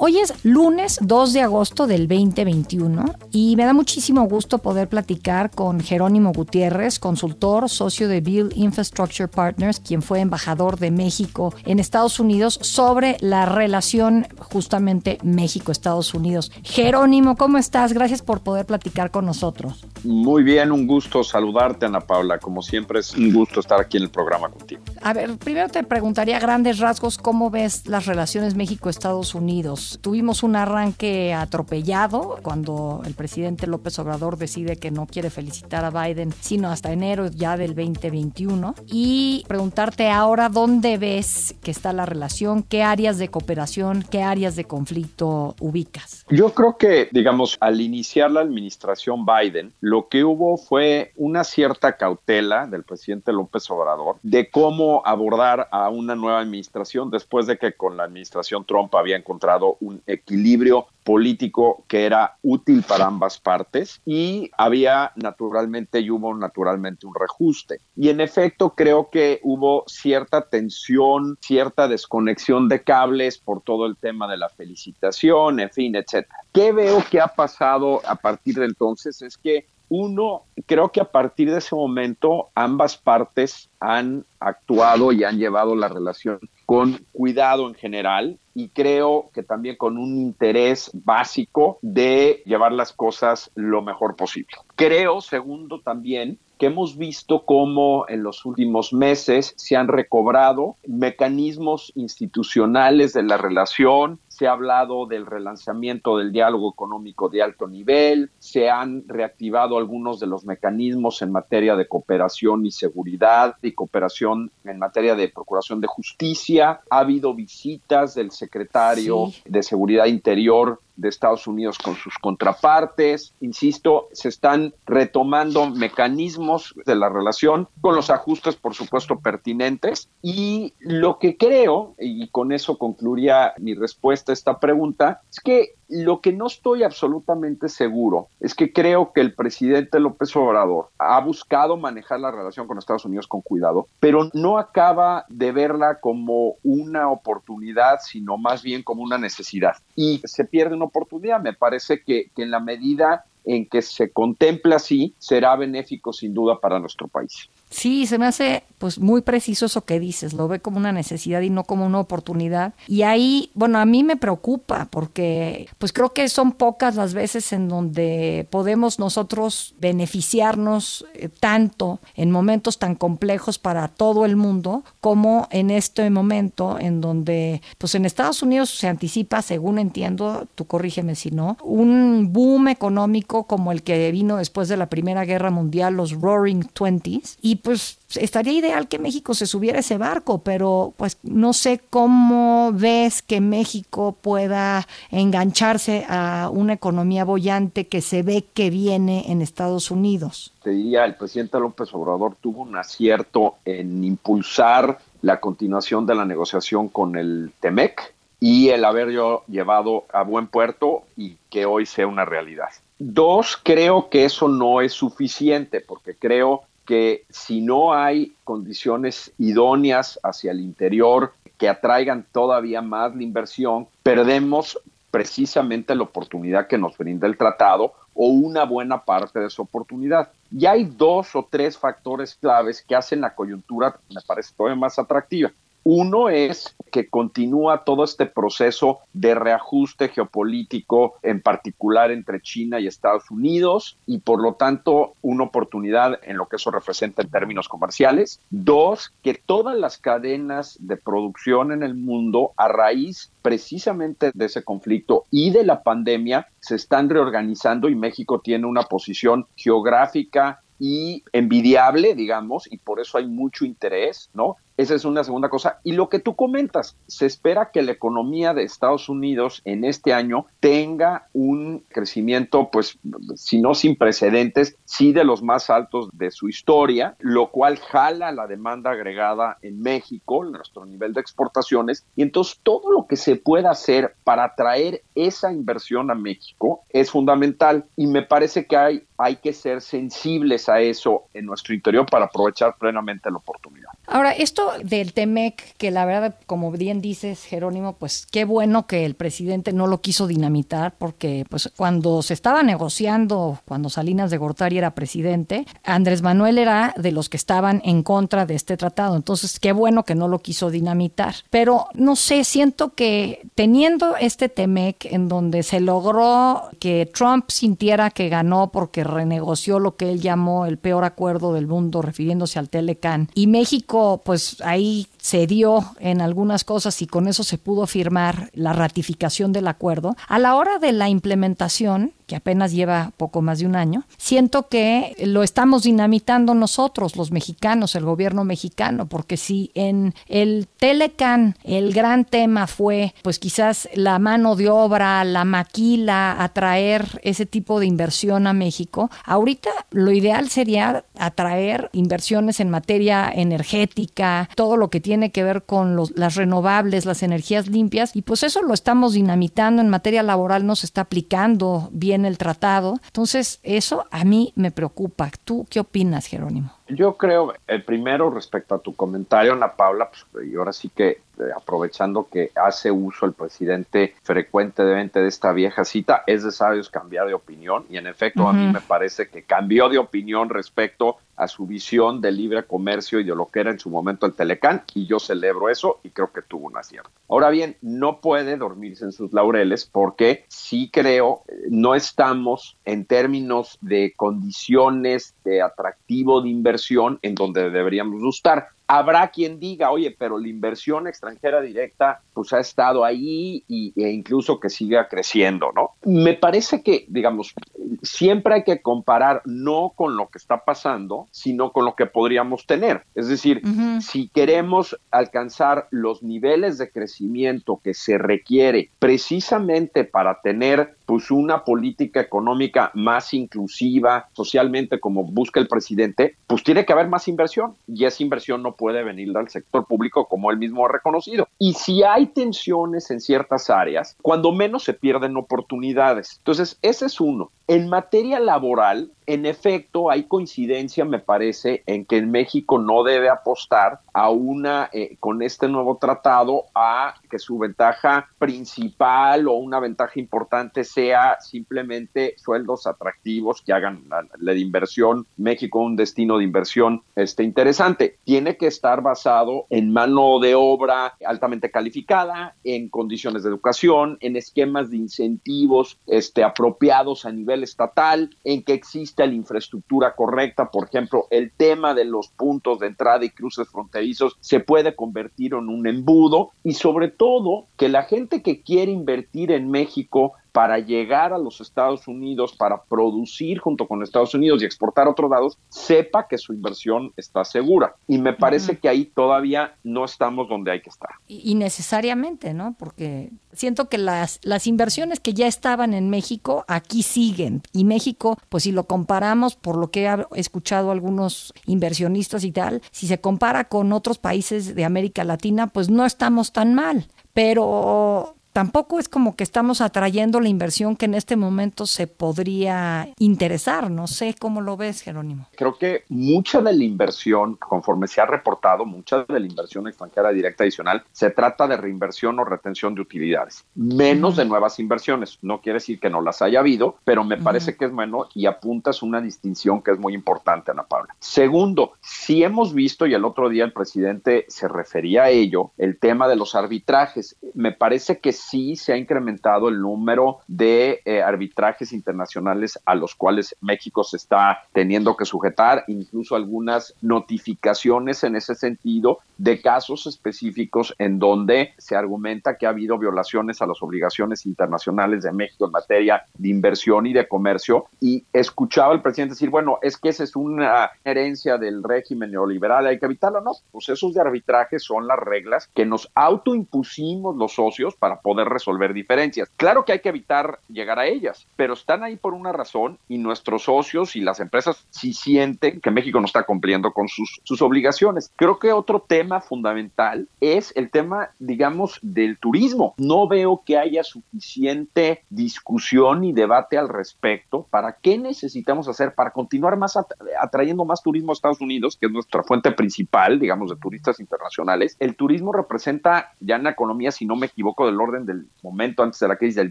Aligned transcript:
Hoy 0.00 0.18
es 0.18 0.32
lunes 0.44 1.00
2 1.02 1.32
de 1.32 1.40
agosto 1.40 1.88
del 1.88 2.06
2021 2.06 3.16
y 3.32 3.56
me 3.56 3.64
da 3.64 3.72
muchísimo 3.72 4.28
gusto 4.28 4.58
poder 4.58 4.88
platicar 4.88 5.50
con 5.50 5.80
Jerónimo 5.80 6.32
Gutiérrez, 6.32 7.00
consultor, 7.00 7.68
socio 7.68 8.06
de 8.06 8.20
Build 8.20 8.52
Infrastructure 8.54 9.26
Partners, 9.26 9.80
quien 9.80 10.00
fue 10.00 10.20
embajador 10.20 10.78
de 10.78 10.92
México 10.92 11.52
en 11.64 11.80
Estados 11.80 12.20
Unidos, 12.20 12.60
sobre 12.62 13.16
la 13.18 13.44
relación 13.46 14.28
justamente 14.38 15.18
México-Estados 15.24 16.14
Unidos. 16.14 16.52
Jerónimo, 16.62 17.36
¿cómo 17.36 17.58
estás? 17.58 17.92
Gracias 17.92 18.22
por 18.22 18.40
poder 18.42 18.66
platicar 18.66 19.10
con 19.10 19.26
nosotros. 19.26 19.84
Muy 20.04 20.44
bien, 20.44 20.70
un 20.70 20.86
gusto 20.86 21.24
saludarte, 21.24 21.86
Ana 21.86 22.00
Paula. 22.00 22.38
Como 22.38 22.62
siempre, 22.62 23.00
es 23.00 23.16
un 23.16 23.32
gusto 23.32 23.58
estar 23.58 23.80
aquí 23.80 23.96
en 23.96 24.04
el 24.04 24.10
programa 24.10 24.48
contigo. 24.48 24.80
A 25.02 25.12
ver, 25.12 25.36
primero 25.38 25.68
te 25.68 25.82
preguntaría 25.82 26.36
a 26.36 26.40
grandes 26.40 26.78
rasgos 26.78 27.18
cómo 27.18 27.50
ves 27.50 27.88
las 27.88 28.06
relaciones 28.06 28.54
México-Estados 28.54 29.34
Unidos 29.34 29.87
tuvimos 29.96 30.42
un 30.42 30.56
arranque 30.56 31.32
atropellado 31.32 32.38
cuando 32.42 33.02
el 33.04 33.14
presidente 33.14 33.66
López 33.66 33.98
Obrador 33.98 34.36
decide 34.36 34.76
que 34.76 34.90
no 34.90 35.06
quiere 35.06 35.30
felicitar 35.30 35.84
a 35.84 35.90
Biden, 35.90 36.32
sino 36.40 36.70
hasta 36.70 36.92
enero 36.92 37.28
ya 37.28 37.56
del 37.56 37.74
2021. 37.74 38.74
Y 38.86 39.44
preguntarte 39.48 40.10
ahora 40.10 40.48
dónde 40.48 40.98
ves 40.98 41.54
que 41.62 41.70
está 41.70 41.92
la 41.92 42.06
relación, 42.06 42.62
qué 42.62 42.82
áreas 42.82 43.18
de 43.18 43.28
cooperación, 43.28 44.04
qué 44.10 44.22
áreas 44.22 44.56
de 44.56 44.64
conflicto 44.64 45.54
ubicas. 45.60 46.24
Yo 46.28 46.52
creo 46.52 46.76
que, 46.76 47.08
digamos, 47.12 47.56
al 47.60 47.80
iniciar 47.80 48.30
la 48.30 48.40
administración 48.40 49.24
Biden, 49.24 49.72
lo 49.80 50.08
que 50.08 50.24
hubo 50.24 50.56
fue 50.56 51.12
una 51.16 51.44
cierta 51.44 51.96
cautela 51.96 52.66
del 52.66 52.84
presidente 52.84 53.32
López 53.32 53.70
Obrador 53.70 54.16
de 54.22 54.50
cómo 54.50 55.02
abordar 55.04 55.68
a 55.70 55.88
una 55.88 56.14
nueva 56.14 56.40
administración 56.40 57.10
después 57.10 57.46
de 57.46 57.58
que 57.58 57.72
con 57.72 57.96
la 57.96 58.04
administración 58.04 58.64
Trump 58.64 58.94
había 58.94 59.16
encontrado 59.16 59.76
un 59.80 60.02
equilibrio 60.06 60.86
político 61.04 61.84
que 61.88 62.04
era 62.04 62.36
útil 62.42 62.82
para 62.86 63.06
ambas 63.06 63.40
partes 63.40 64.02
y 64.04 64.50
había 64.58 65.12
naturalmente 65.16 66.00
y 66.00 66.10
hubo 66.10 66.34
naturalmente 66.34 67.06
un 67.06 67.14
reajuste. 67.14 67.80
Y 67.96 68.10
en 68.10 68.20
efecto 68.20 68.74
creo 68.76 69.08
que 69.10 69.40
hubo 69.42 69.84
cierta 69.86 70.48
tensión, 70.48 71.38
cierta 71.40 71.88
desconexión 71.88 72.68
de 72.68 72.82
cables 72.82 73.38
por 73.38 73.62
todo 73.62 73.86
el 73.86 73.96
tema 73.96 74.30
de 74.30 74.36
la 74.36 74.50
felicitación, 74.50 75.60
en 75.60 75.70
fin, 75.70 75.96
etcétera. 75.96 76.36
¿Qué 76.52 76.72
veo 76.72 77.02
que 77.10 77.20
ha 77.20 77.28
pasado 77.28 78.02
a 78.06 78.16
partir 78.16 78.56
de 78.56 78.66
entonces? 78.66 79.22
Es 79.22 79.38
que 79.38 79.66
uno, 79.88 80.42
creo 80.66 80.90
que 80.92 81.00
a 81.00 81.10
partir 81.10 81.50
de 81.50 81.58
ese 81.58 81.74
momento 81.74 82.50
ambas 82.54 82.96
partes 82.96 83.70
han 83.80 84.24
actuado 84.38 85.12
y 85.12 85.24
han 85.24 85.38
llevado 85.38 85.74
la 85.74 85.88
relación 85.88 86.38
con 86.66 87.00
cuidado 87.12 87.66
en 87.66 87.74
general 87.74 88.38
y 88.58 88.70
creo 88.70 89.30
que 89.32 89.44
también 89.44 89.76
con 89.76 89.98
un 89.98 90.18
interés 90.18 90.90
básico 90.92 91.78
de 91.80 92.42
llevar 92.44 92.72
las 92.72 92.92
cosas 92.92 93.52
lo 93.54 93.82
mejor 93.82 94.16
posible. 94.16 94.56
Creo, 94.74 95.20
segundo, 95.20 95.80
también 95.80 96.40
que 96.58 96.66
hemos 96.66 96.96
visto 96.96 97.44
cómo 97.44 98.04
en 98.08 98.24
los 98.24 98.44
últimos 98.44 98.92
meses 98.92 99.54
se 99.56 99.76
han 99.76 99.86
recobrado 99.86 100.76
mecanismos 100.88 101.92
institucionales 101.94 103.12
de 103.12 103.22
la 103.22 103.36
relación, 103.36 104.18
se 104.38 104.46
ha 104.46 104.52
hablado 104.52 105.06
del 105.06 105.26
relanzamiento 105.26 106.16
del 106.16 106.30
diálogo 106.30 106.70
económico 106.70 107.28
de 107.28 107.42
alto 107.42 107.66
nivel, 107.66 108.30
se 108.38 108.70
han 108.70 109.02
reactivado 109.08 109.78
algunos 109.78 110.20
de 110.20 110.28
los 110.28 110.44
mecanismos 110.44 111.22
en 111.22 111.32
materia 111.32 111.74
de 111.74 111.88
cooperación 111.88 112.64
y 112.64 112.70
seguridad 112.70 113.56
y 113.62 113.72
cooperación 113.72 114.52
en 114.62 114.78
materia 114.78 115.16
de 115.16 115.28
procuración 115.28 115.80
de 115.80 115.88
justicia, 115.88 116.82
ha 116.88 116.98
habido 117.00 117.34
visitas 117.34 118.14
del 118.14 118.30
secretario 118.30 119.32
de 119.44 119.64
Seguridad 119.64 120.06
Interior 120.06 120.78
de 120.98 121.08
Estados 121.08 121.46
Unidos 121.46 121.78
con 121.78 121.94
sus 121.94 122.18
contrapartes. 122.18 123.32
Insisto, 123.40 124.08
se 124.12 124.28
están 124.28 124.74
retomando 124.84 125.70
mecanismos 125.70 126.74
de 126.84 126.96
la 126.96 127.08
relación 127.08 127.68
con 127.80 127.94
los 127.94 128.10
ajustes, 128.10 128.56
por 128.56 128.74
supuesto, 128.74 129.20
pertinentes. 129.20 130.10
Y 130.22 130.74
lo 130.80 131.18
que 131.18 131.36
creo, 131.36 131.94
y 131.98 132.28
con 132.28 132.52
eso 132.52 132.78
concluiría 132.78 133.54
mi 133.58 133.74
respuesta 133.74 134.27
esta 134.32 134.58
pregunta, 134.58 135.20
es 135.30 135.40
que 135.40 135.74
lo 135.88 136.20
que 136.20 136.32
no 136.32 136.46
estoy 136.46 136.82
absolutamente 136.82 137.68
seguro 137.68 138.28
es 138.40 138.54
que 138.54 138.72
creo 138.72 139.12
que 139.12 139.22
el 139.22 139.34
presidente 139.34 139.98
López 140.00 140.34
Obrador 140.36 140.90
ha 140.98 141.18
buscado 141.20 141.76
manejar 141.76 142.20
la 142.20 142.30
relación 142.30 142.66
con 142.66 142.78
Estados 142.78 143.04
Unidos 143.04 143.26
con 143.26 143.40
cuidado, 143.40 143.86
pero 143.98 144.28
no 144.34 144.58
acaba 144.58 145.24
de 145.28 145.52
verla 145.52 145.98
como 146.00 146.56
una 146.62 147.10
oportunidad, 147.10 148.00
sino 148.02 148.36
más 148.36 148.62
bien 148.62 148.82
como 148.82 149.02
una 149.02 149.18
necesidad. 149.18 149.76
Y 149.96 150.20
se 150.24 150.44
pierde 150.44 150.74
una 150.74 150.84
oportunidad. 150.86 151.40
Me 151.40 151.54
parece 151.54 152.02
que, 152.02 152.30
en 152.36 152.50
la 152.50 152.60
medida 152.60 153.24
en 153.44 153.66
que 153.66 153.80
se 153.80 154.10
contemple 154.12 154.74
así, 154.74 155.14
será 155.18 155.56
benéfico 155.56 156.12
sin 156.12 156.34
duda 156.34 156.60
para 156.60 156.78
nuestro 156.78 157.08
país. 157.08 157.48
Sí, 157.70 158.06
se 158.06 158.18
me 158.18 158.26
hace 158.26 158.64
pues 158.78 158.98
muy 158.98 159.22
preciso 159.22 159.66
eso 159.66 159.84
que 159.84 160.00
dices, 160.00 160.32
lo 160.32 160.48
ve 160.48 160.60
como 160.60 160.78
una 160.78 160.92
necesidad 160.92 161.40
y 161.40 161.50
no 161.50 161.64
como 161.64 161.84
una 161.84 161.98
oportunidad. 161.98 162.74
Y 162.86 163.02
ahí, 163.02 163.50
bueno, 163.54 163.78
a 163.78 163.84
mí 163.84 164.04
me 164.04 164.16
preocupa 164.16 164.86
porque 164.90 165.68
pues 165.78 165.92
creo 165.92 166.12
que 166.12 166.28
son 166.28 166.52
pocas 166.52 166.94
las 166.94 167.12
veces 167.12 167.52
en 167.52 167.68
donde 167.68 168.46
podemos 168.50 168.98
nosotros 168.98 169.74
beneficiarnos 169.80 171.04
eh, 171.14 171.28
tanto 171.28 172.00
en 172.14 172.30
momentos 172.30 172.78
tan 172.78 172.94
complejos 172.94 173.58
para 173.58 173.88
todo 173.88 174.24
el 174.24 174.36
mundo 174.36 174.84
como 175.00 175.48
en 175.50 175.70
este 175.70 176.08
momento 176.10 176.78
en 176.78 177.00
donde 177.00 177.62
pues 177.78 177.94
en 177.94 178.04
Estados 178.04 178.42
Unidos 178.42 178.70
se 178.70 178.88
anticipa, 178.88 179.42
según 179.42 179.78
entiendo, 179.78 180.46
tú 180.54 180.66
corrígeme 180.66 181.16
si 181.16 181.30
no, 181.30 181.56
un 181.62 182.32
boom 182.32 182.68
económico 182.68 183.44
como 183.44 183.72
el 183.72 183.82
que 183.82 184.10
vino 184.12 184.36
después 184.36 184.68
de 184.68 184.76
la 184.76 184.88
Primera 184.88 185.24
Guerra 185.24 185.50
Mundial, 185.50 185.94
los 185.94 186.12
Roaring 186.12 186.64
Twenties, 186.64 187.38
y 187.42 187.56
pues 187.62 187.98
estaría 188.16 188.52
ideal 188.52 188.88
que 188.88 188.98
México 188.98 189.34
se 189.34 189.46
subiera 189.46 189.78
a 189.78 189.80
ese 189.80 189.98
barco, 189.98 190.38
pero 190.38 190.94
pues 190.96 191.18
no 191.22 191.52
sé 191.52 191.80
cómo 191.90 192.72
ves 192.72 193.22
que 193.22 193.40
México 193.40 194.16
pueda 194.20 194.86
engancharse 195.10 196.06
a 196.08 196.50
una 196.52 196.74
economía 196.74 197.24
bollante 197.24 197.86
que 197.86 198.00
se 198.00 198.22
ve 198.22 198.44
que 198.54 198.70
viene 198.70 199.30
en 199.30 199.42
Estados 199.42 199.90
Unidos. 199.90 200.52
Te 200.62 200.70
diría, 200.70 201.04
el 201.04 201.14
presidente 201.14 201.58
López 201.60 201.92
Obrador 201.92 202.36
tuvo 202.40 202.62
un 202.62 202.76
acierto 202.76 203.56
en 203.64 204.04
impulsar 204.04 204.98
la 205.22 205.40
continuación 205.40 206.06
de 206.06 206.14
la 206.14 206.24
negociación 206.24 206.88
con 206.88 207.16
el 207.16 207.52
TEMEC 207.60 208.14
y 208.40 208.68
el 208.68 208.84
haberlo 208.84 209.42
llevado 209.48 210.04
a 210.12 210.22
buen 210.22 210.46
puerto 210.46 211.02
y 211.16 211.36
que 211.50 211.66
hoy 211.66 211.86
sea 211.86 212.06
una 212.06 212.24
realidad. 212.24 212.68
Dos, 212.98 213.58
creo 213.62 214.08
que 214.08 214.24
eso 214.24 214.48
no 214.48 214.80
es 214.80 214.92
suficiente 214.92 215.80
porque 215.80 216.14
creo 216.14 216.62
que 216.88 217.26
si 217.28 217.60
no 217.60 217.92
hay 217.92 218.34
condiciones 218.44 219.30
idóneas 219.36 220.18
hacia 220.22 220.52
el 220.52 220.60
interior 220.60 221.34
que 221.58 221.68
atraigan 221.68 222.24
todavía 222.32 222.80
más 222.80 223.14
la 223.14 223.22
inversión, 223.22 223.88
perdemos 224.02 224.80
precisamente 225.10 225.94
la 225.94 226.04
oportunidad 226.04 226.66
que 226.66 226.78
nos 226.78 226.96
brinda 226.96 227.26
el 227.26 227.36
tratado 227.36 227.92
o 228.14 228.28
una 228.28 228.64
buena 228.64 229.04
parte 229.04 229.38
de 229.38 229.48
esa 229.48 229.60
oportunidad. 229.60 230.30
Y 230.50 230.64
hay 230.64 230.84
dos 230.84 231.36
o 231.36 231.46
tres 231.50 231.76
factores 231.76 232.34
claves 232.36 232.80
que 232.80 232.96
hacen 232.96 233.20
la 233.20 233.34
coyuntura, 233.34 234.00
me 234.08 234.22
parece 234.26 234.54
todavía 234.56 234.80
más 234.80 234.98
atractiva. 234.98 235.52
Uno 235.90 236.28
es 236.28 236.76
que 236.92 237.08
continúa 237.08 237.82
todo 237.84 238.04
este 238.04 238.26
proceso 238.26 238.98
de 239.14 239.34
reajuste 239.34 240.10
geopolítico, 240.10 241.14
en 241.22 241.40
particular 241.40 242.10
entre 242.10 242.42
China 242.42 242.78
y 242.78 242.86
Estados 242.86 243.30
Unidos, 243.30 243.96
y 244.04 244.18
por 244.18 244.42
lo 244.42 244.52
tanto 244.52 245.14
una 245.22 245.44
oportunidad 245.44 246.20
en 246.24 246.36
lo 246.36 246.44
que 246.44 246.56
eso 246.56 246.70
representa 246.70 247.22
en 247.22 247.30
términos 247.30 247.70
comerciales. 247.70 248.38
Dos, 248.50 249.14
que 249.22 249.32
todas 249.32 249.78
las 249.78 249.96
cadenas 249.96 250.76
de 250.78 250.98
producción 250.98 251.72
en 251.72 251.82
el 251.82 251.94
mundo, 251.94 252.52
a 252.58 252.68
raíz 252.68 253.32
precisamente 253.40 254.30
de 254.34 254.44
ese 254.44 254.62
conflicto 254.62 255.24
y 255.30 255.52
de 255.52 255.64
la 255.64 255.82
pandemia, 255.82 256.48
se 256.60 256.74
están 256.74 257.08
reorganizando 257.08 257.88
y 257.88 257.94
México 257.94 258.42
tiene 258.44 258.66
una 258.66 258.82
posición 258.82 259.46
geográfica 259.56 260.60
y 260.78 261.24
envidiable, 261.32 262.14
digamos, 262.14 262.70
y 262.70 262.76
por 262.76 263.00
eso 263.00 263.16
hay 263.16 263.26
mucho 263.26 263.64
interés, 263.64 264.28
¿no? 264.34 264.56
Esa 264.78 264.94
es 264.94 265.04
una 265.04 265.24
segunda 265.24 265.48
cosa. 265.48 265.80
Y 265.82 265.92
lo 265.92 266.08
que 266.08 266.20
tú 266.20 266.36
comentas, 266.36 266.96
se 267.08 267.26
espera 267.26 267.72
que 267.72 267.82
la 267.82 267.90
economía 267.90 268.54
de 268.54 268.62
Estados 268.62 269.08
Unidos 269.08 269.60
en 269.64 269.84
este 269.84 270.14
año 270.14 270.46
tenga 270.60 271.26
un 271.32 271.84
crecimiento, 271.88 272.70
pues, 272.70 272.96
si 273.34 273.60
no 273.60 273.74
sin 273.74 273.96
precedentes, 273.96 274.76
sí 274.84 275.12
de 275.12 275.24
los 275.24 275.42
más 275.42 275.68
altos 275.68 276.08
de 276.12 276.30
su 276.30 276.48
historia, 276.48 277.16
lo 277.18 277.50
cual 277.50 277.78
jala 277.78 278.30
la 278.30 278.46
demanda 278.46 278.92
agregada 278.92 279.58
en 279.62 279.82
México, 279.82 280.44
nuestro 280.44 280.86
nivel 280.86 281.12
de 281.12 281.22
exportaciones. 281.22 282.06
Y 282.14 282.22
entonces 282.22 282.60
todo 282.62 282.92
lo 282.92 283.06
que 283.08 283.16
se 283.16 283.34
pueda 283.34 283.72
hacer 283.72 284.14
para 284.22 284.44
atraer 284.44 285.02
esa 285.16 285.52
inversión 285.52 286.08
a 286.12 286.14
México 286.14 286.82
es 286.90 287.10
fundamental. 287.10 287.84
Y 287.96 288.06
me 288.06 288.22
parece 288.22 288.66
que 288.66 288.76
hay, 288.76 289.02
hay 289.16 289.36
que 289.36 289.52
ser 289.52 289.80
sensibles 289.80 290.68
a 290.68 290.78
eso 290.78 291.24
en 291.34 291.46
nuestro 291.46 291.74
interior 291.74 292.06
para 292.06 292.26
aprovechar 292.26 292.76
plenamente 292.78 293.28
la 293.28 293.38
oportunidad. 293.38 293.88
Ahora, 294.06 294.32
esto 294.32 294.67
del 294.84 295.12
TEMEC, 295.12 295.76
que 295.76 295.90
la 295.90 296.04
verdad, 296.04 296.36
como 296.46 296.70
bien 296.70 297.00
dices, 297.00 297.44
Jerónimo, 297.44 297.94
pues 297.94 298.26
qué 298.30 298.44
bueno 298.44 298.86
que 298.86 299.04
el 299.04 299.14
presidente 299.14 299.72
no 299.72 299.86
lo 299.86 300.00
quiso 300.00 300.26
dinamitar, 300.26 300.94
porque 300.98 301.44
pues 301.48 301.70
cuando 301.76 302.22
se 302.22 302.34
estaba 302.34 302.62
negociando, 302.62 303.60
cuando 303.64 303.90
Salinas 303.90 304.30
de 304.30 304.38
Gortari 304.38 304.78
era 304.78 304.94
presidente, 304.94 305.66
Andrés 305.84 306.22
Manuel 306.22 306.58
era 306.58 306.94
de 306.96 307.12
los 307.12 307.28
que 307.28 307.36
estaban 307.36 307.80
en 307.84 308.02
contra 308.02 308.46
de 308.46 308.54
este 308.54 308.76
tratado. 308.76 309.16
Entonces, 309.16 309.58
qué 309.60 309.72
bueno 309.72 310.04
que 310.04 310.14
no 310.14 310.28
lo 310.28 310.40
quiso 310.40 310.70
dinamitar. 310.70 311.34
Pero 311.50 311.86
no 311.94 312.16
sé, 312.16 312.44
siento 312.44 312.94
que 312.94 313.48
teniendo 313.54 314.16
este 314.16 314.48
TEMEC 314.48 315.06
en 315.06 315.28
donde 315.28 315.62
se 315.62 315.80
logró 315.80 316.68
que 316.80 317.10
Trump 317.12 317.50
sintiera 317.50 318.10
que 318.10 318.28
ganó 318.28 318.70
porque 318.72 319.04
renegoció 319.04 319.78
lo 319.78 319.96
que 319.96 320.10
él 320.10 320.20
llamó 320.20 320.66
el 320.66 320.78
peor 320.78 321.04
acuerdo 321.04 321.52
del 321.52 321.66
mundo, 321.66 322.02
refiriéndose 322.02 322.58
al 322.58 322.68
Telecan, 322.68 323.28
y 323.34 323.46
México 323.46 324.22
pues 324.24 324.57
ahí 324.62 325.06
cedió 325.20 325.84
en 326.00 326.20
algunas 326.20 326.64
cosas 326.64 327.00
y 327.02 327.06
con 327.06 327.28
eso 327.28 327.44
se 327.44 327.58
pudo 327.58 327.86
firmar 327.86 328.50
la 328.54 328.72
ratificación 328.72 329.52
del 329.52 329.68
acuerdo. 329.68 330.16
A 330.28 330.38
la 330.38 330.54
hora 330.54 330.78
de 330.78 330.92
la 330.92 331.08
implementación, 331.08 332.12
que 332.26 332.36
apenas 332.36 332.72
lleva 332.72 333.12
poco 333.16 333.40
más 333.40 333.58
de 333.58 333.66
un 333.66 333.74
año, 333.74 334.04
siento 334.18 334.68
que 334.68 335.16
lo 335.24 335.42
estamos 335.42 335.82
dinamitando 335.82 336.54
nosotros, 336.54 337.16
los 337.16 337.32
mexicanos, 337.32 337.94
el 337.94 338.04
gobierno 338.04 338.44
mexicano, 338.44 339.08
porque 339.08 339.36
si 339.36 339.70
en 339.74 340.14
el 340.26 340.68
Telecan 340.76 341.56
el 341.64 341.92
gran 341.94 342.24
tema 342.24 342.66
fue, 342.66 343.14
pues 343.22 343.38
quizás 343.38 343.88
la 343.94 344.18
mano 344.18 344.56
de 344.56 344.68
obra, 344.68 345.24
la 345.24 345.44
maquila, 345.44 346.42
atraer 346.42 347.20
ese 347.24 347.46
tipo 347.46 347.80
de 347.80 347.86
inversión 347.86 348.46
a 348.46 348.52
México, 348.52 349.10
ahorita 349.24 349.70
lo 349.90 350.12
ideal 350.12 350.50
sería 350.50 351.04
atraer 351.18 351.88
inversiones 351.92 352.60
en 352.60 352.68
materia 352.68 353.30
energética, 353.34 354.50
todo 354.54 354.76
lo 354.76 354.90
que 354.90 355.00
tiene 355.08 355.32
que 355.32 355.42
ver 355.42 355.62
con 355.62 355.96
los, 355.96 356.10
las 356.18 356.34
renovables, 356.34 357.06
las 357.06 357.22
energías 357.22 357.66
limpias, 357.66 358.14
y 358.14 358.20
pues 358.20 358.42
eso 358.42 358.60
lo 358.60 358.74
estamos 358.74 359.14
dinamitando 359.14 359.80
en 359.80 359.88
materia 359.88 360.22
laboral, 360.22 360.66
no 360.66 360.76
se 360.76 360.84
está 360.84 361.00
aplicando 361.00 361.88
bien 361.92 362.26
el 362.26 362.36
tratado. 362.36 363.00
Entonces, 363.06 363.58
eso 363.62 364.04
a 364.10 364.24
mí 364.24 364.52
me 364.54 364.70
preocupa. 364.70 365.30
¿Tú 365.46 365.66
qué 365.70 365.80
opinas, 365.80 366.26
Jerónimo? 366.26 366.77
Yo 366.88 367.16
creo, 367.16 367.54
el 367.66 367.84
primero 367.84 368.30
respecto 368.30 368.74
a 368.74 368.78
tu 368.78 368.94
comentario, 368.94 369.52
Ana 369.52 369.74
Paula, 369.74 370.10
pues, 370.10 370.46
y 370.46 370.54
ahora 370.56 370.72
sí 370.72 370.88
que 370.88 371.20
eh, 371.38 371.50
aprovechando 371.54 372.28
que 372.28 372.50
hace 372.56 372.90
uso 372.90 373.26
el 373.26 373.32
presidente 373.32 374.14
frecuentemente 374.22 375.20
de 375.20 375.28
esta 375.28 375.52
vieja 375.52 375.84
cita, 375.84 376.24
es 376.26 376.42
de 376.42 376.50
sabios 376.50 376.90
cambiar 376.90 377.28
de 377.28 377.34
opinión 377.34 377.84
y 377.88 377.96
en 377.96 378.06
efecto 378.06 378.48
a 378.48 378.52
mí 378.52 378.72
me 378.72 378.80
parece 378.80 379.28
que 379.28 379.42
cambió 379.42 379.88
de 379.88 379.98
opinión 379.98 380.48
respecto 380.48 381.18
a 381.36 381.46
su 381.46 381.66
visión 381.66 382.20
de 382.20 382.32
libre 382.32 382.64
comercio 382.64 383.20
y 383.20 383.24
de 383.24 383.34
lo 383.34 383.46
que 383.46 383.60
era 383.60 383.70
en 383.70 383.78
su 383.78 383.88
momento 383.88 384.26
el 384.26 384.32
Telecán 384.32 384.82
y 384.94 385.06
yo 385.06 385.20
celebro 385.20 385.68
eso 385.68 386.00
y 386.02 386.10
creo 386.10 386.32
que 386.32 386.42
tuvo 386.42 386.66
un 386.66 386.76
acierto. 386.76 387.10
Ahora 387.28 387.50
bien, 387.50 387.76
no 387.80 388.20
puede 388.20 388.56
dormirse 388.56 389.04
en 389.04 389.12
sus 389.12 389.32
laureles 389.32 389.86
porque 389.86 390.44
sí 390.48 390.90
creo, 390.92 391.42
no 391.70 391.94
estamos 391.94 392.76
en 392.84 393.04
términos 393.04 393.78
de 393.80 394.12
condiciones 394.16 395.34
de 395.44 395.62
atractivo 395.62 396.40
de 396.40 396.48
inversión 396.48 397.18
en 397.22 397.34
donde 397.34 397.70
deberíamos 397.70 398.22
estar. 398.34 398.68
Habrá 398.86 399.28
quien 399.28 399.60
diga, 399.60 399.90
oye, 399.90 400.16
pero 400.18 400.38
la 400.38 400.48
inversión 400.48 401.06
extranjera 401.06 401.60
directa 401.60 402.22
pues 402.32 402.52
ha 402.52 402.60
estado 402.60 403.04
ahí 403.04 403.62
y, 403.68 403.92
e 404.02 404.10
incluso 404.10 404.58
que 404.58 404.70
siga 404.70 405.08
creciendo, 405.08 405.72
¿no? 405.74 405.90
Me 406.08 406.32
parece 406.32 406.82
que, 406.82 407.04
digamos, 407.08 407.54
siempre 408.02 408.54
hay 408.54 408.64
que 408.64 408.80
comparar 408.80 409.42
no 409.44 409.92
con 409.94 410.16
lo 410.16 410.28
que 410.28 410.38
está 410.38 410.64
pasando, 410.64 411.26
sino 411.32 411.70
con 411.70 411.84
lo 411.84 411.96
que 411.96 412.06
podríamos 412.06 412.64
tener. 412.64 413.04
Es 413.14 413.28
decir, 413.28 413.60
si 414.00 414.28
queremos 414.28 414.98
alcanzar 415.10 415.86
los 415.90 416.22
niveles 416.22 416.78
de 416.78 416.90
crecimiento 416.90 417.80
que 417.84 417.92
se 417.92 418.16
requiere 418.16 418.90
precisamente 418.98 420.04
para 420.04 420.40
tener 420.40 420.96
pues 421.04 421.30
una 421.30 421.64
política 421.64 422.20
económica 422.20 422.90
más 422.94 423.32
inclusiva 423.32 424.28
socialmente 424.32 425.00
como 425.00 425.24
busca 425.24 425.58
el 425.58 425.66
presidente, 425.66 426.36
pues 426.46 426.62
tiene 426.62 426.84
que 426.84 426.92
haber 426.92 427.08
más 427.08 427.28
inversión 427.28 427.74
y 427.86 428.04
esa 428.04 428.22
inversión 428.22 428.62
no 428.62 428.76
puede 428.76 429.02
venir 429.02 429.32
del 429.32 429.48
sector 429.48 429.86
público 429.86 430.26
como 430.26 430.50
él 430.50 430.58
mismo 430.58 430.84
ha 430.86 430.92
reconocido. 430.92 431.48
Y 431.58 431.74
si 431.74 432.02
hay 432.02 432.26
tensiones 432.26 433.10
en 433.10 433.20
ciertas 433.20 433.70
áreas, 433.70 434.16
cuando 434.22 434.52
menos 434.52 434.84
se 434.84 434.94
pierden 434.94 435.36
oportunidades. 435.36 435.97
Entonces, 436.38 436.78
ese 436.82 437.06
es 437.06 437.20
uno. 437.20 437.52
En 437.68 437.90
materia 437.90 438.40
laboral, 438.40 439.12
en 439.26 439.44
efecto, 439.44 440.10
hay 440.10 440.22
coincidencia, 440.22 441.04
me 441.04 441.18
parece, 441.18 441.82
en 441.84 442.06
que 442.06 442.16
en 442.16 442.30
México 442.30 442.78
no 442.78 443.04
debe 443.04 443.28
apostar 443.28 444.00
a 444.14 444.30
una, 444.30 444.88
eh, 444.90 445.18
con 445.20 445.42
este 445.42 445.68
nuevo 445.68 445.98
tratado, 445.98 446.64
a 446.74 447.14
que 447.28 447.38
su 447.38 447.58
ventaja 447.58 448.30
principal 448.38 449.46
o 449.48 449.52
una 449.52 449.80
ventaja 449.80 450.18
importante 450.18 450.82
sea 450.82 451.36
simplemente 451.40 452.36
sueldos 452.38 452.86
atractivos 452.86 453.60
que 453.60 453.74
hagan 453.74 454.02
la, 454.08 454.26
la 454.38 454.54
inversión, 454.54 455.26
México 455.36 455.80
un 455.80 455.94
destino 455.94 456.38
de 456.38 456.44
inversión 456.44 457.02
este, 457.14 457.42
interesante. 457.42 458.16
Tiene 458.24 458.56
que 458.56 458.66
estar 458.66 459.02
basado 459.02 459.66
en 459.68 459.92
mano 459.92 460.38
de 460.40 460.54
obra 460.54 461.18
altamente 461.26 461.70
calificada, 461.70 462.56
en 462.64 462.88
condiciones 462.88 463.42
de 463.42 463.50
educación, 463.50 464.16
en 464.20 464.36
esquemas 464.36 464.88
de 464.90 464.96
incentivos 464.96 465.98
este, 466.06 466.42
apropiados 466.44 467.26
a 467.26 467.30
nivel 467.30 467.57
estatal, 467.62 468.30
en 468.44 468.62
que 468.62 468.72
exista 468.72 469.26
la 469.26 469.34
infraestructura 469.34 470.14
correcta, 470.14 470.70
por 470.70 470.88
ejemplo, 470.88 471.26
el 471.30 471.52
tema 471.52 471.94
de 471.94 472.04
los 472.04 472.28
puntos 472.28 472.78
de 472.78 472.88
entrada 472.88 473.24
y 473.24 473.30
cruces 473.30 473.68
fronterizos 473.68 474.36
se 474.40 474.60
puede 474.60 474.94
convertir 474.94 475.54
en 475.54 475.68
un 475.68 475.86
embudo 475.86 476.50
y 476.64 476.74
sobre 476.74 477.08
todo 477.08 477.66
que 477.76 477.88
la 477.88 478.04
gente 478.04 478.42
que 478.42 478.62
quiere 478.62 478.92
invertir 478.92 479.52
en 479.52 479.70
México 479.70 480.34
para 480.52 480.78
llegar 480.78 481.32
a 481.32 481.38
los 481.38 481.60
Estados 481.60 482.08
Unidos, 482.08 482.54
para 482.56 482.82
producir 482.82 483.58
junto 483.58 483.86
con 483.86 484.02
Estados 484.02 484.34
Unidos 484.34 484.62
y 484.62 484.64
exportar 484.64 485.06
a 485.06 485.10
otros 485.10 485.30
lados, 485.30 485.58
sepa 485.68 486.26
que 486.26 486.38
su 486.38 486.52
inversión 486.52 487.12
está 487.16 487.44
segura. 487.44 487.94
Y 488.06 488.18
me 488.18 488.32
parece 488.32 488.78
que 488.78 488.88
ahí 488.88 489.04
todavía 489.04 489.74
no 489.84 490.04
estamos 490.04 490.48
donde 490.48 490.70
hay 490.70 490.80
que 490.80 490.90
estar. 490.90 491.10
Y, 491.26 491.54
necesariamente, 491.54 492.54
¿no? 492.54 492.74
Porque 492.78 493.30
siento 493.52 493.88
que 493.88 493.98
las, 493.98 494.40
las 494.42 494.66
inversiones 494.66 495.20
que 495.20 495.34
ya 495.34 495.46
estaban 495.46 495.94
en 495.94 496.10
México 496.10 496.64
aquí 496.68 497.02
siguen. 497.02 497.62
Y 497.72 497.84
México, 497.84 498.38
pues 498.48 498.64
si 498.64 498.72
lo 498.72 498.84
comparamos 498.84 499.56
por 499.56 499.76
lo 499.76 499.90
que 499.90 500.06
he 500.06 500.40
escuchado 500.40 500.90
algunos 500.90 501.52
inversionistas 501.66 502.44
y 502.44 502.52
tal, 502.52 502.82
si 502.90 503.06
se 503.06 503.20
compara 503.20 503.64
con 503.68 503.92
otros 503.92 504.18
países 504.18 504.74
de 504.74 504.84
América 504.84 505.24
Latina, 505.24 505.66
pues 505.66 505.90
no 505.90 506.06
estamos 506.06 506.52
tan 506.52 506.74
mal. 506.74 507.06
Pero 507.32 508.37
tampoco 508.58 508.98
es 508.98 509.08
como 509.08 509.36
que 509.36 509.44
estamos 509.44 509.80
atrayendo 509.80 510.40
la 510.40 510.48
inversión 510.48 510.96
que 510.96 511.04
en 511.04 511.14
este 511.14 511.36
momento 511.36 511.86
se 511.86 512.08
podría 512.08 513.08
interesar. 513.16 513.88
No 513.88 514.08
sé 514.08 514.34
cómo 514.36 514.60
lo 514.60 514.76
ves, 514.76 515.00
Jerónimo. 515.00 515.46
Creo 515.54 515.78
que 515.78 516.02
mucha 516.08 516.60
de 516.60 516.72
la 516.72 516.82
inversión, 516.82 517.54
conforme 517.54 518.08
se 518.08 518.20
ha 518.20 518.26
reportado, 518.26 518.84
mucha 518.84 519.22
de 519.22 519.38
la 519.38 519.46
inversión 519.46 519.86
extranjera 519.86 520.30
directa 520.30 520.64
adicional, 520.64 521.04
se 521.12 521.30
trata 521.30 521.68
de 521.68 521.76
reinversión 521.76 522.36
o 522.40 522.44
retención 522.44 522.96
de 522.96 523.02
utilidades, 523.02 523.64
menos 523.76 524.34
de 524.34 524.44
nuevas 524.44 524.80
inversiones. 524.80 525.38
No 525.40 525.60
quiere 525.60 525.76
decir 525.76 526.00
que 526.00 526.10
no 526.10 526.20
las 526.20 526.42
haya 526.42 526.58
habido, 526.58 526.96
pero 527.04 527.22
me 527.22 527.36
parece 527.36 527.76
que 527.76 527.84
es 527.84 527.92
bueno 527.92 528.26
y 528.34 528.46
apuntas 528.46 529.04
una 529.04 529.20
distinción 529.20 529.82
que 529.82 529.92
es 529.92 530.00
muy 530.00 530.14
importante, 530.14 530.72
Ana 530.72 530.82
Paula. 530.82 531.14
Segundo, 531.20 531.92
si 532.00 532.42
hemos 532.42 532.74
visto, 532.74 533.06
y 533.06 533.14
el 533.14 533.24
otro 533.24 533.50
día 533.50 533.64
el 533.64 533.72
presidente 533.72 534.46
se 534.48 534.66
refería 534.66 535.22
a 535.22 535.30
ello, 535.30 535.70
el 535.78 535.96
tema 535.96 536.26
de 536.26 536.34
los 536.34 536.56
arbitrajes. 536.56 537.36
Me 537.54 537.70
parece 537.70 538.18
que 538.18 538.32
sí 538.32 538.47
se 538.48 538.92
ha 538.92 538.96
incrementado 538.96 539.68
el 539.68 539.80
número 539.80 540.38
de 540.46 541.02
eh, 541.04 541.22
arbitrajes 541.22 541.92
internacionales 541.92 542.78
a 542.84 542.94
los 542.94 543.14
cuales 543.14 543.54
México 543.60 544.04
se 544.04 544.16
está 544.16 544.62
teniendo 544.72 545.16
que 545.16 545.24
sujetar, 545.24 545.84
incluso 545.86 546.34
algunas 546.34 546.94
notificaciones 547.02 548.24
en 548.24 548.36
ese 548.36 548.54
sentido 548.54 549.18
de 549.38 549.62
casos 549.62 550.06
específicos 550.06 550.94
en 550.98 551.18
donde 551.18 551.72
se 551.78 551.96
argumenta 551.96 552.56
que 552.56 552.66
ha 552.66 552.70
habido 552.70 552.98
violaciones 552.98 553.62
a 553.62 553.66
las 553.66 553.82
obligaciones 553.82 554.44
internacionales 554.46 555.22
de 555.22 555.32
México 555.32 555.66
en 555.66 555.72
materia 555.72 556.24
de 556.34 556.48
inversión 556.48 557.06
y 557.06 557.12
de 557.12 557.26
comercio. 557.26 557.86
Y 558.00 558.24
escuchaba 558.32 558.92
al 558.92 559.02
presidente 559.02 559.34
decir, 559.34 559.50
bueno, 559.50 559.78
es 559.80 559.96
que 559.96 560.08
esa 560.10 560.24
es 560.24 560.36
una 560.36 560.90
herencia 561.04 561.56
del 561.56 561.82
régimen 561.82 562.32
neoliberal, 562.32 562.86
hay 562.86 562.98
que 562.98 563.06
evitarlo. 563.06 563.40
No, 563.40 563.52
pues 563.70 563.88
esos 563.88 564.14
de 564.14 564.20
arbitraje 564.20 564.78
son 564.78 565.06
las 565.06 565.18
reglas 565.18 565.70
que 565.74 565.86
nos 565.86 566.10
autoimpusimos 566.14 567.36
los 567.36 567.52
socios 567.52 567.94
para 567.96 568.20
poder 568.20 568.48
resolver 568.48 568.92
diferencias. 568.92 569.48
Claro 569.56 569.84
que 569.84 569.92
hay 569.92 570.00
que 570.00 570.08
evitar 570.08 570.58
llegar 570.68 570.98
a 570.98 571.06
ellas, 571.06 571.46
pero 571.56 571.74
están 571.74 572.02
ahí 572.02 572.16
por 572.16 572.34
una 572.34 572.52
razón 572.52 572.98
y 573.08 573.18
nuestros 573.18 573.62
socios 573.64 574.16
y 574.16 574.20
las 574.20 574.40
empresas 574.40 574.84
sí 574.90 575.12
sienten 575.12 575.80
que 575.80 575.90
México 575.90 576.18
no 576.20 576.26
está 576.26 576.42
cumpliendo 576.44 576.92
con 576.92 577.08
sus, 577.08 577.40
sus 577.44 577.62
obligaciones. 577.62 578.32
Creo 578.36 578.58
que 578.58 578.72
otro 578.72 579.00
tema 579.28 579.42
fundamental 579.42 580.26
es 580.40 580.72
el 580.74 580.90
tema, 580.90 581.32
digamos, 581.38 581.98
del 582.00 582.38
turismo. 582.38 582.94
No 582.96 583.28
veo 583.28 583.62
que 583.62 583.76
haya 583.76 584.02
suficiente 584.02 585.22
discusión 585.28 586.24
y 586.24 586.32
debate 586.32 586.78
al 586.78 586.88
respecto 586.88 587.66
para 587.68 587.98
qué 588.00 588.16
necesitamos 588.16 588.88
hacer 588.88 589.14
para 589.14 589.32
continuar 589.32 589.76
más 589.76 589.98
atrayendo 590.40 590.86
más 590.86 591.02
turismo 591.02 591.32
a 591.32 591.34
Estados 591.34 591.60
Unidos, 591.60 591.98
que 592.00 592.06
es 592.06 592.12
nuestra 592.12 592.42
fuente 592.42 592.72
principal, 592.72 593.38
digamos, 593.38 593.68
de 593.68 593.76
turistas 593.76 594.18
internacionales. 594.18 594.96
El 594.98 595.14
turismo 595.14 595.52
representa 595.52 596.32
ya 596.40 596.56
en 596.56 596.62
la 596.62 596.70
economía, 596.70 597.10
si 597.10 597.26
no 597.26 597.36
me 597.36 597.46
equivoco, 597.46 597.84
del 597.84 598.00
orden 598.00 598.24
del 598.24 598.46
momento 598.62 599.02
antes 599.02 599.20
de 599.20 599.28
la 599.28 599.36
crisis 599.36 599.56
del 599.56 599.70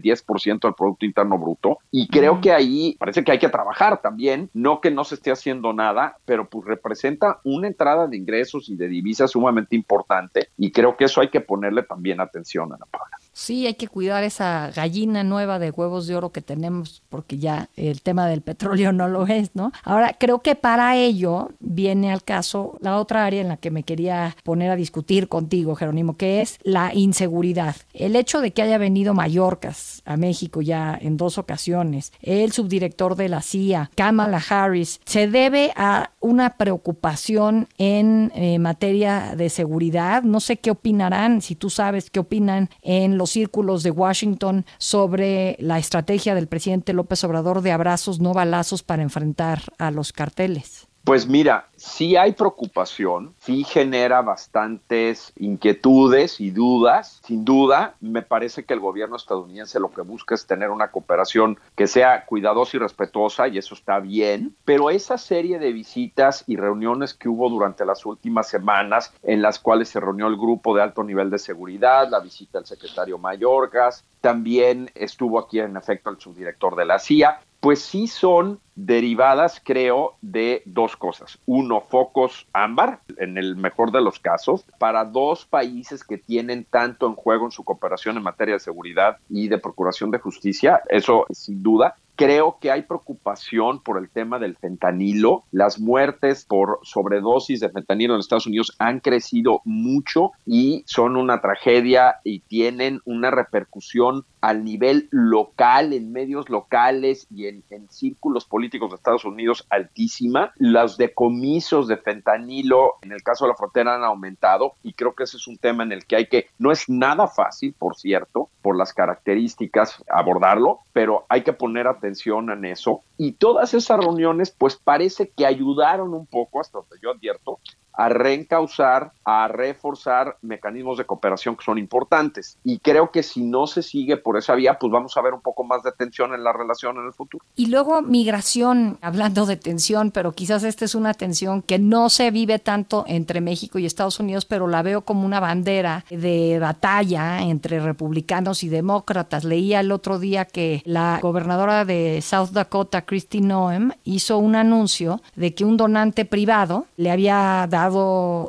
10% 0.00 0.60
del 0.60 0.74
Producto 0.74 1.04
Interno 1.04 1.36
Bruto. 1.36 1.78
Y 1.90 2.06
creo 2.06 2.40
que 2.40 2.52
ahí 2.52 2.96
parece 3.00 3.24
que 3.24 3.32
hay 3.32 3.40
que 3.40 3.48
trabajar 3.48 4.00
también, 4.02 4.50
no 4.54 4.80
que 4.80 4.92
no 4.92 5.02
se 5.02 5.16
esté 5.16 5.32
haciendo 5.32 5.72
nada, 5.72 6.18
pero 6.24 6.48
pues 6.48 6.64
representa 6.64 7.40
una 7.42 7.66
entrada 7.66 8.06
de 8.06 8.16
ingresos 8.16 8.68
y 8.68 8.76
de 8.76 8.86
divisas 8.86 9.32
sumamente 9.32 9.47
importante 9.76 10.50
y 10.56 10.70
creo 10.72 10.96
que 10.96 11.04
eso 11.04 11.20
hay 11.20 11.28
que 11.28 11.40
ponerle 11.40 11.82
también 11.82 12.20
atención 12.20 12.72
a 12.72 12.78
la 12.78 12.86
Paula. 12.86 13.17
Sí, 13.38 13.68
hay 13.68 13.74
que 13.74 13.86
cuidar 13.86 14.24
esa 14.24 14.72
gallina 14.74 15.22
nueva 15.22 15.60
de 15.60 15.70
huevos 15.70 16.08
de 16.08 16.16
oro 16.16 16.32
que 16.32 16.42
tenemos, 16.42 17.04
porque 17.08 17.38
ya 17.38 17.70
el 17.76 18.02
tema 18.02 18.26
del 18.26 18.42
petróleo 18.42 18.92
no 18.92 19.06
lo 19.06 19.28
es, 19.28 19.54
¿no? 19.54 19.70
Ahora, 19.84 20.16
creo 20.18 20.42
que 20.42 20.56
para 20.56 20.96
ello 20.96 21.50
viene 21.60 22.10
al 22.10 22.24
caso 22.24 22.76
la 22.80 22.98
otra 22.98 23.24
área 23.24 23.40
en 23.40 23.46
la 23.46 23.56
que 23.56 23.70
me 23.70 23.84
quería 23.84 24.36
poner 24.42 24.72
a 24.72 24.76
discutir 24.76 25.28
contigo, 25.28 25.76
Jerónimo, 25.76 26.16
que 26.16 26.40
es 26.40 26.58
la 26.64 26.92
inseguridad. 26.92 27.76
El 27.94 28.16
hecho 28.16 28.40
de 28.40 28.50
que 28.50 28.62
haya 28.62 28.76
venido 28.76 29.14
Mallorcas 29.14 30.02
a 30.04 30.16
México 30.16 30.60
ya 30.60 30.98
en 31.00 31.16
dos 31.16 31.38
ocasiones, 31.38 32.12
el 32.22 32.50
subdirector 32.50 33.14
de 33.14 33.28
la 33.28 33.40
CIA, 33.40 33.92
Kamala 33.94 34.42
Harris, 34.48 35.00
se 35.04 35.28
debe 35.28 35.72
a 35.76 36.10
una 36.18 36.56
preocupación 36.56 37.68
en 37.78 38.32
eh, 38.34 38.58
materia 38.58 39.36
de 39.36 39.48
seguridad. 39.48 40.24
No 40.24 40.40
sé 40.40 40.56
qué 40.56 40.72
opinarán, 40.72 41.40
si 41.40 41.54
tú 41.54 41.70
sabes 41.70 42.10
qué 42.10 42.18
opinan 42.18 42.68
en 42.82 43.16
los 43.16 43.27
círculos 43.30 43.82
de 43.82 43.90
Washington 43.90 44.66
sobre 44.78 45.56
la 45.60 45.78
estrategia 45.78 46.34
del 46.34 46.48
presidente 46.48 46.92
López 46.92 47.22
Obrador 47.24 47.62
de 47.62 47.72
abrazos, 47.72 48.20
no 48.20 48.34
balazos 48.34 48.82
para 48.82 49.02
enfrentar 49.02 49.62
a 49.78 49.90
los 49.90 50.12
carteles? 50.12 50.87
Pues 51.04 51.26
mira, 51.26 51.68
sí 51.76 52.16
hay 52.16 52.32
preocupación, 52.32 53.34
sí 53.40 53.64
genera 53.64 54.20
bastantes 54.20 55.32
inquietudes 55.36 56.38
y 56.38 56.50
dudas. 56.50 57.22
Sin 57.24 57.46
duda, 57.46 57.94
me 58.00 58.20
parece 58.20 58.64
que 58.64 58.74
el 58.74 58.80
gobierno 58.80 59.16
estadounidense 59.16 59.80
lo 59.80 59.90
que 59.90 60.02
busca 60.02 60.34
es 60.34 60.46
tener 60.46 60.68
una 60.68 60.90
cooperación 60.90 61.58
que 61.76 61.86
sea 61.86 62.26
cuidadosa 62.26 62.76
y 62.76 62.80
respetuosa, 62.80 63.48
y 63.48 63.56
eso 63.56 63.74
está 63.74 64.00
bien, 64.00 64.54
pero 64.66 64.90
esa 64.90 65.16
serie 65.16 65.58
de 65.58 65.72
visitas 65.72 66.44
y 66.46 66.56
reuniones 66.56 67.14
que 67.14 67.30
hubo 67.30 67.48
durante 67.48 67.86
las 67.86 68.04
últimas 68.04 68.48
semanas, 68.48 69.14
en 69.22 69.40
las 69.40 69.58
cuales 69.58 69.88
se 69.88 70.00
reunió 70.00 70.26
el 70.26 70.36
grupo 70.36 70.76
de 70.76 70.82
alto 70.82 71.02
nivel 71.04 71.30
de 71.30 71.38
seguridad, 71.38 72.10
la 72.10 72.20
visita 72.20 72.58
del 72.58 72.66
secretario 72.66 73.16
Mayorgas, 73.16 74.04
también 74.20 74.90
estuvo 74.94 75.38
aquí 75.38 75.60
en 75.60 75.76
efecto 75.76 76.10
el 76.10 76.20
subdirector 76.20 76.76
de 76.76 76.84
la 76.84 76.98
CIA, 76.98 77.40
pues 77.60 77.80
sí 77.80 78.06
son 78.06 78.60
derivadas, 78.76 79.60
creo, 79.64 80.14
de 80.22 80.62
dos 80.64 80.96
cosas. 80.96 81.38
Uno, 81.46 81.80
focos 81.80 82.46
ámbar, 82.52 83.00
en 83.16 83.36
el 83.36 83.56
mejor 83.56 83.90
de 83.90 84.00
los 84.00 84.20
casos, 84.20 84.64
para 84.78 85.04
dos 85.04 85.44
países 85.44 86.04
que 86.04 86.18
tienen 86.18 86.64
tanto 86.64 87.06
en 87.06 87.14
juego 87.14 87.46
en 87.46 87.50
su 87.50 87.64
cooperación 87.64 88.16
en 88.16 88.22
materia 88.22 88.54
de 88.54 88.60
seguridad 88.60 89.16
y 89.28 89.48
de 89.48 89.58
procuración 89.58 90.10
de 90.10 90.18
justicia, 90.18 90.80
eso 90.88 91.26
sin 91.30 91.62
duda. 91.62 91.96
Creo 92.18 92.58
que 92.60 92.72
hay 92.72 92.82
preocupación 92.82 93.80
por 93.80 93.96
el 93.96 94.10
tema 94.10 94.40
del 94.40 94.56
fentanilo. 94.56 95.44
Las 95.52 95.78
muertes 95.78 96.44
por 96.44 96.80
sobredosis 96.82 97.60
de 97.60 97.70
fentanilo 97.70 98.14
en 98.14 98.18
Estados 98.18 98.48
Unidos 98.48 98.74
han 98.80 98.98
crecido 98.98 99.60
mucho 99.64 100.32
y 100.44 100.82
son 100.84 101.16
una 101.16 101.40
tragedia 101.40 102.16
y 102.24 102.40
tienen 102.40 103.00
una 103.04 103.30
repercusión 103.30 104.24
al 104.40 104.64
nivel 104.64 105.08
local, 105.12 105.92
en 105.92 106.10
medios 106.10 106.48
locales 106.48 107.28
y 107.30 107.46
en, 107.46 107.62
círculos 107.88 108.44
políticos 108.46 108.90
de 108.90 108.96
Estados 108.96 109.24
Unidos 109.24 109.64
altísima. 109.70 110.52
Los 110.56 110.98
decomisos 110.98 111.86
de 111.86 111.98
fentanilo 111.98 112.94
en 113.02 113.12
el 113.12 113.22
caso 113.22 113.44
de 113.44 113.50
la 113.50 113.56
frontera 113.56 113.94
han 113.94 114.02
aumentado 114.02 114.72
y 114.82 114.94
creo 114.94 115.14
que 115.14 115.22
ese 115.22 115.36
es 115.36 115.46
un 115.46 115.58
tema 115.58 115.84
en 115.84 115.92
el 115.92 116.04
que 116.04 116.16
hay 116.16 116.26
que, 116.26 116.46
no 116.58 116.72
es 116.72 116.88
nada 116.88 117.28
fácil, 117.28 117.74
por 117.78 117.96
cierto, 117.96 118.48
por 118.60 118.76
las 118.76 118.92
características 118.92 120.02
abordarlo, 120.10 120.80
pero 120.92 121.24
hay 121.28 121.42
que 121.42 121.52
poner 121.52 121.86
atención 121.86 122.07
en 122.52 122.64
eso. 122.64 123.02
Y 123.16 123.32
todas 123.32 123.74
esas 123.74 123.98
reuniones, 124.00 124.50
pues 124.50 124.76
parece 124.76 125.30
que 125.30 125.46
ayudaron 125.46 126.14
un 126.14 126.26
poco, 126.26 126.60
hasta 126.60 126.78
donde 126.78 126.96
yo 127.02 127.10
advierto, 127.10 127.58
a 127.98 128.08
reencauzar, 128.08 129.10
a 129.24 129.48
reforzar 129.48 130.36
mecanismos 130.40 130.98
de 130.98 131.04
cooperación 131.04 131.56
que 131.56 131.64
son 131.64 131.78
importantes. 131.78 132.56
Y 132.62 132.78
creo 132.78 133.10
que 133.10 133.24
si 133.24 133.42
no 133.42 133.66
se 133.66 133.82
sigue 133.82 134.16
por 134.16 134.38
esa 134.38 134.54
vía, 134.54 134.78
pues 134.78 134.92
vamos 134.92 135.16
a 135.16 135.20
ver 135.20 135.34
un 135.34 135.40
poco 135.40 135.64
más 135.64 135.82
de 135.82 135.90
tensión 135.90 136.32
en 136.32 136.44
la 136.44 136.52
relación 136.52 136.96
en 136.96 137.06
el 137.06 137.12
futuro. 137.12 137.44
Y 137.56 137.66
luego 137.66 138.00
migración, 138.00 138.98
hablando 139.02 139.46
de 139.46 139.56
tensión, 139.56 140.12
pero 140.12 140.30
quizás 140.30 140.62
esta 140.62 140.84
es 140.84 140.94
una 140.94 141.12
tensión 141.12 141.60
que 141.60 141.80
no 141.80 142.08
se 142.08 142.30
vive 142.30 142.60
tanto 142.60 143.04
entre 143.08 143.40
México 143.40 143.80
y 143.80 143.86
Estados 143.86 144.20
Unidos, 144.20 144.44
pero 144.44 144.68
la 144.68 144.82
veo 144.82 145.00
como 145.00 145.26
una 145.26 145.40
bandera 145.40 146.04
de 146.08 146.60
batalla 146.60 147.42
entre 147.42 147.80
republicanos 147.80 148.62
y 148.62 148.68
demócratas. 148.68 149.42
Leía 149.42 149.80
el 149.80 149.90
otro 149.90 150.20
día 150.20 150.44
que 150.44 150.82
la 150.84 151.18
gobernadora 151.20 151.84
de 151.84 152.22
South 152.22 152.50
Dakota, 152.52 153.04
Christy 153.04 153.40
Noem, 153.40 153.90
hizo 154.04 154.38
un 154.38 154.54
anuncio 154.54 155.20
de 155.34 155.52
que 155.52 155.64
un 155.64 155.76
donante 155.76 156.24
privado 156.24 156.86
le 156.96 157.10
había 157.10 157.66
dado 157.68 157.87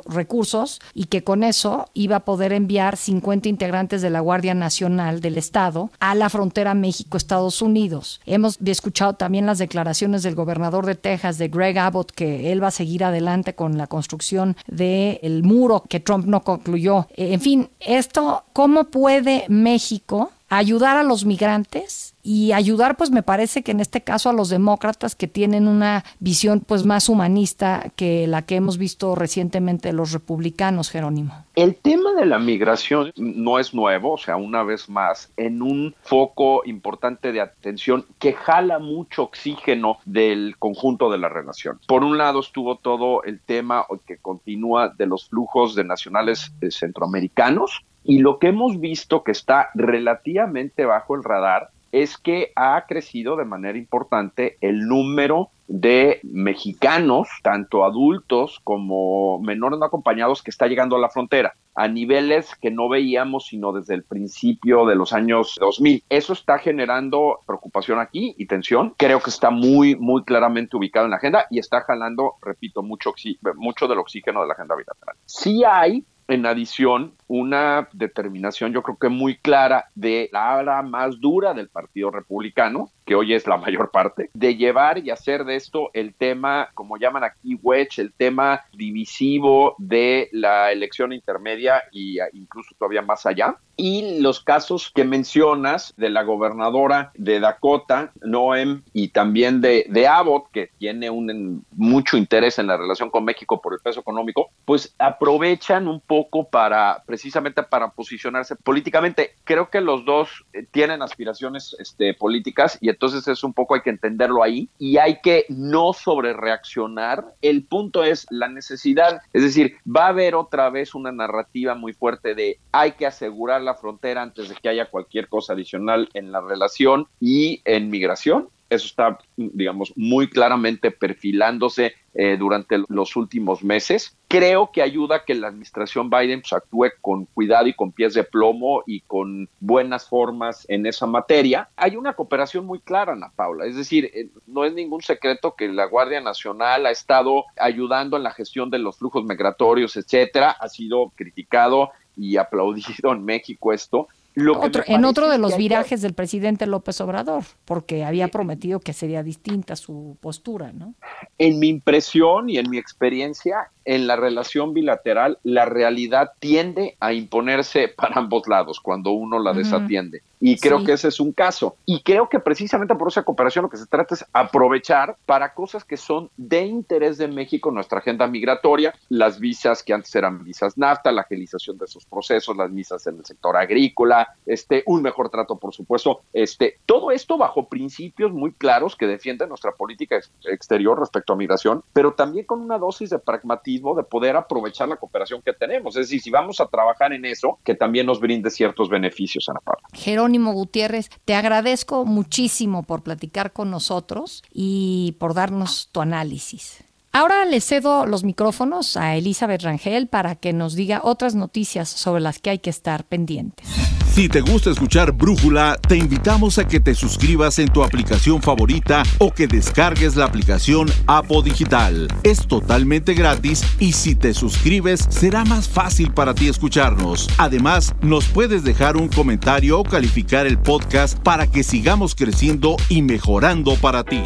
recursos 0.06 0.80
y 0.94 1.04
que 1.04 1.24
con 1.24 1.42
eso 1.42 1.88
iba 1.94 2.16
a 2.16 2.24
poder 2.24 2.52
enviar 2.52 2.96
50 2.96 3.48
integrantes 3.48 4.02
de 4.02 4.10
la 4.10 4.20
Guardia 4.20 4.54
Nacional 4.54 5.20
del 5.20 5.38
Estado 5.38 5.90
a 6.00 6.14
la 6.14 6.30
frontera 6.30 6.74
México-Estados 6.74 7.62
Unidos. 7.62 8.20
Hemos 8.26 8.58
escuchado 8.64 9.14
también 9.14 9.46
las 9.46 9.58
declaraciones 9.58 10.22
del 10.22 10.34
gobernador 10.34 10.86
de 10.86 10.94
Texas, 10.94 11.38
de 11.38 11.48
Greg 11.48 11.78
Abbott, 11.78 12.12
que 12.12 12.52
él 12.52 12.62
va 12.62 12.68
a 12.68 12.72
seguir 12.72 13.04
adelante 13.04 13.54
con 13.54 13.76
la 13.76 13.86
construcción 13.86 14.56
del 14.66 15.42
muro 15.42 15.84
que 15.88 16.00
Trump 16.00 16.26
no 16.26 16.42
concluyó. 16.42 17.06
En 17.16 17.40
fin, 17.40 17.68
esto, 17.80 18.44
¿cómo 18.52 18.84
puede 18.84 19.44
México 19.48 20.30
ayudar 20.48 20.96
a 20.96 21.02
los 21.02 21.24
migrantes 21.24 22.09
y 22.22 22.52
ayudar 22.52 22.96
pues 22.96 23.10
me 23.10 23.22
parece 23.22 23.62
que 23.62 23.72
en 23.72 23.80
este 23.80 24.02
caso 24.02 24.30
a 24.30 24.32
los 24.32 24.48
demócratas 24.48 25.14
que 25.14 25.26
tienen 25.26 25.68
una 25.68 26.04
visión 26.18 26.60
pues 26.60 26.84
más 26.84 27.08
humanista 27.08 27.90
que 27.96 28.26
la 28.26 28.42
que 28.42 28.56
hemos 28.56 28.78
visto 28.78 29.14
recientemente 29.14 29.92
los 29.92 30.12
republicanos, 30.12 30.90
Jerónimo. 30.90 31.44
El 31.54 31.76
tema 31.76 32.12
de 32.14 32.26
la 32.26 32.38
migración 32.38 33.12
no 33.16 33.58
es 33.58 33.74
nuevo, 33.74 34.12
o 34.12 34.18
sea, 34.18 34.36
una 34.36 34.62
vez 34.62 34.88
más, 34.88 35.32
en 35.36 35.62
un 35.62 35.94
foco 36.02 36.62
importante 36.64 37.32
de 37.32 37.40
atención 37.40 38.06
que 38.18 38.32
jala 38.32 38.78
mucho 38.78 39.24
oxígeno 39.24 39.98
del 40.04 40.56
conjunto 40.58 41.10
de 41.10 41.18
la 41.18 41.28
relación. 41.28 41.80
Por 41.86 42.04
un 42.04 42.18
lado 42.18 42.40
estuvo 42.40 42.76
todo 42.76 43.22
el 43.24 43.40
tema 43.40 43.86
que 44.06 44.18
continúa 44.18 44.88
de 44.88 45.06
los 45.06 45.28
flujos 45.28 45.74
de 45.74 45.84
nacionales 45.84 46.52
eh, 46.60 46.70
centroamericanos, 46.70 47.84
y 48.02 48.18
lo 48.18 48.38
que 48.38 48.48
hemos 48.48 48.80
visto 48.80 49.22
que 49.22 49.32
está 49.32 49.68
relativamente 49.74 50.84
bajo 50.84 51.14
el 51.14 51.24
radar 51.24 51.70
es 51.92 52.18
que 52.18 52.52
ha 52.56 52.84
crecido 52.86 53.36
de 53.36 53.44
manera 53.44 53.78
importante 53.78 54.56
el 54.60 54.86
número 54.86 55.50
de 55.66 56.20
mexicanos, 56.24 57.28
tanto 57.42 57.84
adultos 57.84 58.60
como 58.64 59.38
menores 59.40 59.78
no 59.78 59.86
acompañados, 59.86 60.42
que 60.42 60.50
está 60.50 60.66
llegando 60.66 60.96
a 60.96 61.00
la 61.00 61.10
frontera 61.10 61.54
a 61.74 61.88
niveles 61.88 62.54
que 62.56 62.70
no 62.70 62.88
veíamos 62.88 63.46
sino 63.46 63.72
desde 63.72 63.94
el 63.94 64.02
principio 64.02 64.84
de 64.86 64.96
los 64.96 65.12
años 65.12 65.56
2000. 65.60 66.04
Eso 66.08 66.32
está 66.32 66.58
generando 66.58 67.40
preocupación 67.46 68.00
aquí 68.00 68.34
y 68.36 68.46
tensión. 68.46 68.94
Creo 68.96 69.20
que 69.20 69.30
está 69.30 69.50
muy, 69.50 69.96
muy 69.96 70.24
claramente 70.24 70.76
ubicado 70.76 71.06
en 71.06 71.12
la 71.12 71.18
agenda 71.18 71.46
y 71.50 71.58
está 71.58 71.82
jalando, 71.82 72.34
repito, 72.42 72.82
mucho, 72.82 73.12
mucho 73.56 73.86
del 73.86 73.98
oxígeno 73.98 74.42
de 74.42 74.48
la 74.48 74.54
agenda 74.54 74.74
bilateral. 74.74 75.16
Sí 75.24 75.62
hay 75.64 76.04
en 76.30 76.46
adición, 76.46 77.14
una 77.26 77.88
determinación 77.92 78.72
yo 78.72 78.82
creo 78.82 78.96
que 78.96 79.08
muy 79.08 79.36
clara 79.36 79.86
de 79.94 80.28
la 80.32 80.58
ala 80.58 80.82
más 80.82 81.20
dura 81.20 81.54
del 81.54 81.68
Partido 81.68 82.10
Republicano, 82.10 82.90
que 83.04 83.14
hoy 83.16 83.34
es 83.34 83.46
la 83.46 83.56
mayor 83.56 83.90
parte, 83.90 84.30
de 84.34 84.56
llevar 84.56 84.98
y 84.98 85.10
hacer 85.10 85.44
de 85.44 85.56
esto 85.56 85.90
el 85.92 86.14
tema, 86.14 86.68
como 86.74 86.96
llaman 86.96 87.24
aquí, 87.24 87.58
wedge, 87.60 87.98
el 87.98 88.12
tema 88.12 88.62
divisivo 88.72 89.74
de 89.78 90.28
la 90.32 90.70
elección 90.70 91.12
intermedia 91.12 91.82
y 91.90 92.18
incluso 92.32 92.74
todavía 92.78 93.02
más 93.02 93.26
allá. 93.26 93.56
Y 93.76 94.20
los 94.20 94.40
casos 94.40 94.92
que 94.94 95.04
mencionas 95.04 95.94
de 95.96 96.10
la 96.10 96.22
gobernadora 96.22 97.12
de 97.14 97.40
Dakota, 97.40 98.12
Noem, 98.22 98.82
y 98.92 99.08
también 99.08 99.60
de, 99.60 99.86
de 99.88 100.06
Abbott, 100.06 100.50
que 100.52 100.70
tiene 100.78 101.08
un, 101.08 101.64
mucho 101.72 102.16
interés 102.16 102.58
en 102.58 102.66
la 102.66 102.76
relación 102.76 103.10
con 103.10 103.24
México 103.24 103.60
por 103.60 103.72
el 103.72 103.80
peso 103.80 104.00
económico, 104.00 104.50
pues 104.66 104.94
aprovechan 104.98 105.88
un 105.88 106.00
poco 106.00 106.19
para 106.50 107.02
precisamente 107.06 107.62
para 107.62 107.90
posicionarse 107.90 108.56
políticamente. 108.56 109.34
Creo 109.44 109.70
que 109.70 109.80
los 109.80 110.04
dos 110.04 110.44
eh, 110.52 110.66
tienen 110.70 111.02
aspiraciones 111.02 111.76
este, 111.78 112.14
políticas 112.14 112.78
y 112.80 112.88
entonces 112.88 113.26
es 113.28 113.44
un 113.44 113.52
poco 113.52 113.74
hay 113.74 113.82
que 113.82 113.90
entenderlo 113.90 114.42
ahí 114.42 114.68
y 114.78 114.98
hay 114.98 115.20
que 115.20 115.46
no 115.48 115.92
sobre 115.92 116.32
reaccionar. 116.32 117.24
El 117.42 117.64
punto 117.64 118.04
es 118.04 118.26
la 118.30 118.48
necesidad, 118.48 119.22
es 119.32 119.42
decir, 119.42 119.76
va 119.84 120.06
a 120.06 120.08
haber 120.08 120.34
otra 120.34 120.70
vez 120.70 120.94
una 120.94 121.12
narrativa 121.12 121.74
muy 121.74 121.92
fuerte 121.92 122.34
de 122.34 122.58
hay 122.72 122.92
que 122.92 123.06
asegurar 123.06 123.62
la 123.62 123.74
frontera 123.74 124.22
antes 124.22 124.48
de 124.48 124.54
que 124.56 124.68
haya 124.68 124.90
cualquier 124.90 125.28
cosa 125.28 125.52
adicional 125.52 126.08
en 126.14 126.32
la 126.32 126.40
relación 126.40 127.06
y 127.20 127.62
en 127.64 127.90
migración 127.90 128.48
eso 128.70 128.86
está, 128.86 129.18
digamos, 129.36 129.92
muy 129.96 130.30
claramente 130.30 130.92
perfilándose 130.92 131.94
eh, 132.14 132.36
durante 132.38 132.78
los 132.88 133.16
últimos 133.16 133.64
meses. 133.64 134.16
Creo 134.28 134.70
que 134.72 134.80
ayuda 134.80 135.16
a 135.16 135.24
que 135.24 135.34
la 135.34 135.48
administración 135.48 136.08
Biden 136.08 136.40
pues, 136.40 136.52
actúe 136.52 136.86
con 137.00 137.26
cuidado 137.26 137.66
y 137.66 137.74
con 137.74 137.90
pies 137.90 138.14
de 138.14 138.22
plomo 138.22 138.84
y 138.86 139.00
con 139.00 139.48
buenas 139.58 140.08
formas 140.08 140.64
en 140.68 140.86
esa 140.86 141.06
materia. 141.06 141.68
Hay 141.76 141.96
una 141.96 142.14
cooperación 142.14 142.64
muy 142.64 142.78
clara, 142.78 143.12
Ana 143.12 143.32
Paula. 143.34 143.66
Es 143.66 143.74
decir, 143.74 144.10
eh, 144.14 144.30
no 144.46 144.64
es 144.64 144.72
ningún 144.72 145.02
secreto 145.02 145.54
que 145.56 145.68
la 145.68 145.86
Guardia 145.86 146.20
Nacional 146.20 146.86
ha 146.86 146.92
estado 146.92 147.44
ayudando 147.56 148.16
en 148.16 148.22
la 148.22 148.32
gestión 148.32 148.70
de 148.70 148.78
los 148.78 148.98
flujos 148.98 149.24
migratorios, 149.24 149.96
etcétera. 149.96 150.52
Ha 150.52 150.68
sido 150.68 151.12
criticado 151.16 151.90
y 152.16 152.36
aplaudido 152.36 153.12
en 153.12 153.24
México 153.24 153.72
esto 153.72 154.08
en 154.34 155.04
otro 155.04 155.28
de 155.28 155.38
los 155.38 155.56
virajes 155.56 156.02
del 156.02 156.14
presidente 156.14 156.66
López 156.66 157.00
Obrador, 157.00 157.44
porque 157.64 158.04
había 158.04 158.28
prometido 158.28 158.80
que 158.80 158.92
sería 158.92 159.22
distinta 159.22 159.76
su 159.76 160.16
postura, 160.20 160.72
¿no? 160.72 160.94
En 161.38 161.58
mi 161.58 161.68
impresión 161.68 162.48
y 162.48 162.58
en 162.58 162.70
mi 162.70 162.78
experiencia, 162.78 163.70
en 163.84 164.06
la 164.06 164.16
relación 164.16 164.74
bilateral, 164.74 165.38
la 165.42 165.64
realidad 165.64 166.32
tiende 166.38 166.96
a 167.00 167.12
imponerse 167.12 167.88
para 167.88 168.16
ambos 168.16 168.46
lados 168.48 168.80
cuando 168.80 169.10
uno 169.12 169.38
la 169.38 169.52
desatiende. 169.52 170.22
Y 170.42 170.56
creo 170.56 170.84
que 170.84 170.92
ese 170.92 171.08
es 171.08 171.20
un 171.20 171.32
caso. 171.32 171.76
Y 171.84 172.02
creo 172.02 172.30
que 172.30 172.40
precisamente 172.40 172.94
por 172.94 173.08
esa 173.08 173.24
cooperación 173.24 173.64
lo 173.64 173.68
que 173.68 173.76
se 173.76 173.86
trata 173.86 174.14
es 174.14 174.24
aprovechar 174.32 175.16
para 175.26 175.52
cosas 175.52 175.84
que 175.84 175.98
son 175.98 176.30
de 176.38 176.64
interés 176.64 177.18
de 177.18 177.28
México, 177.28 177.70
nuestra 177.70 177.98
agenda 177.98 178.26
migratoria, 178.26 178.94
las 179.10 179.38
visas 179.38 179.82
que 179.82 179.92
antes 179.92 180.14
eran 180.14 180.42
visas 180.42 180.78
NAFTA, 180.78 181.12
la 181.12 181.22
agilización 181.22 181.76
de 181.76 181.84
esos 181.84 182.06
procesos, 182.06 182.56
las 182.56 182.72
visas 182.72 183.06
en 183.06 183.18
el 183.18 183.26
sector 183.26 183.54
agrícola, 183.56 184.28
este, 184.46 184.82
un 184.86 185.02
mejor 185.02 185.28
trato, 185.28 185.58
por 185.58 185.74
supuesto. 185.74 186.22
Este, 186.32 186.78
todo 186.86 187.10
esto 187.10 187.36
bajo 187.36 187.68
principios 187.68 188.32
muy 188.32 188.52
claros 188.52 188.96
que 188.96 189.06
defienden 189.06 189.50
nuestra 189.50 189.72
política 189.72 190.18
exterior 190.44 190.98
respecto 190.98 191.34
a 191.34 191.36
migración, 191.36 191.82
pero 191.92 192.14
también 192.14 192.46
con 192.46 192.62
una 192.62 192.78
dosis 192.78 193.10
de 193.10 193.18
pragmatismo 193.18 193.69
de 193.78 194.04
poder 194.04 194.36
aprovechar 194.36 194.88
la 194.88 194.96
cooperación 194.96 195.42
que 195.42 195.52
tenemos. 195.52 195.96
Es 195.96 196.06
decir, 196.06 196.20
si 196.20 196.30
vamos 196.30 196.60
a 196.60 196.66
trabajar 196.66 197.12
en 197.12 197.24
eso, 197.24 197.58
que 197.64 197.74
también 197.74 198.06
nos 198.06 198.20
brinde 198.20 198.50
ciertos 198.50 198.88
beneficios, 198.88 199.48
Ana 199.48 199.60
Paula. 199.60 199.82
Jerónimo 199.92 200.52
Gutiérrez, 200.52 201.10
te 201.24 201.34
agradezco 201.34 202.04
muchísimo 202.04 202.82
por 202.82 203.02
platicar 203.02 203.52
con 203.52 203.70
nosotros 203.70 204.42
y 204.52 205.16
por 205.18 205.34
darnos 205.34 205.88
tu 205.92 206.00
análisis. 206.00 206.84
Ahora 207.12 207.44
le 207.44 207.60
cedo 207.60 208.06
los 208.06 208.22
micrófonos 208.22 208.96
a 208.96 209.16
Elizabeth 209.16 209.62
Rangel 209.62 210.06
para 210.06 210.36
que 210.36 210.52
nos 210.52 210.76
diga 210.76 211.00
otras 211.02 211.34
noticias 211.34 211.88
sobre 211.88 212.20
las 212.20 212.38
que 212.38 212.50
hay 212.50 212.58
que 212.60 212.70
estar 212.70 213.02
pendientes. 213.04 213.66
Si 214.14 214.28
te 214.28 214.40
gusta 214.40 214.70
escuchar 214.70 215.12
Brújula, 215.12 215.76
te 215.88 215.96
invitamos 215.96 216.58
a 216.58 216.68
que 216.68 216.78
te 216.78 216.94
suscribas 216.94 217.58
en 217.58 217.68
tu 217.68 217.82
aplicación 217.82 218.42
favorita 218.42 219.02
o 219.18 219.32
que 219.32 219.48
descargues 219.48 220.14
la 220.14 220.24
aplicación 220.24 220.88
Apo 221.06 221.42
Digital. 221.42 222.06
Es 222.22 222.46
totalmente 222.46 223.14
gratis 223.14 223.64
y 223.80 223.92
si 223.92 224.14
te 224.14 224.32
suscribes 224.32 225.06
será 225.08 225.44
más 225.44 225.68
fácil 225.68 226.12
para 226.12 226.34
ti 226.34 226.48
escucharnos. 226.48 227.28
Además, 227.38 227.94
nos 228.02 228.26
puedes 228.26 228.62
dejar 228.62 228.96
un 228.96 229.08
comentario 229.08 229.80
o 229.80 229.84
calificar 229.84 230.46
el 230.46 230.58
podcast 230.58 231.18
para 231.18 231.48
que 231.48 231.64
sigamos 231.64 232.14
creciendo 232.14 232.76
y 232.88 233.02
mejorando 233.02 233.74
para 233.76 234.04
ti. 234.04 234.22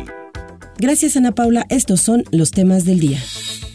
Gracias 0.79 1.17
Ana 1.17 1.33
Paula, 1.33 1.67
estos 1.69 2.01
son 2.01 2.25
los 2.31 2.51
temas 2.51 2.85
del 2.85 3.01
día. 3.01 3.23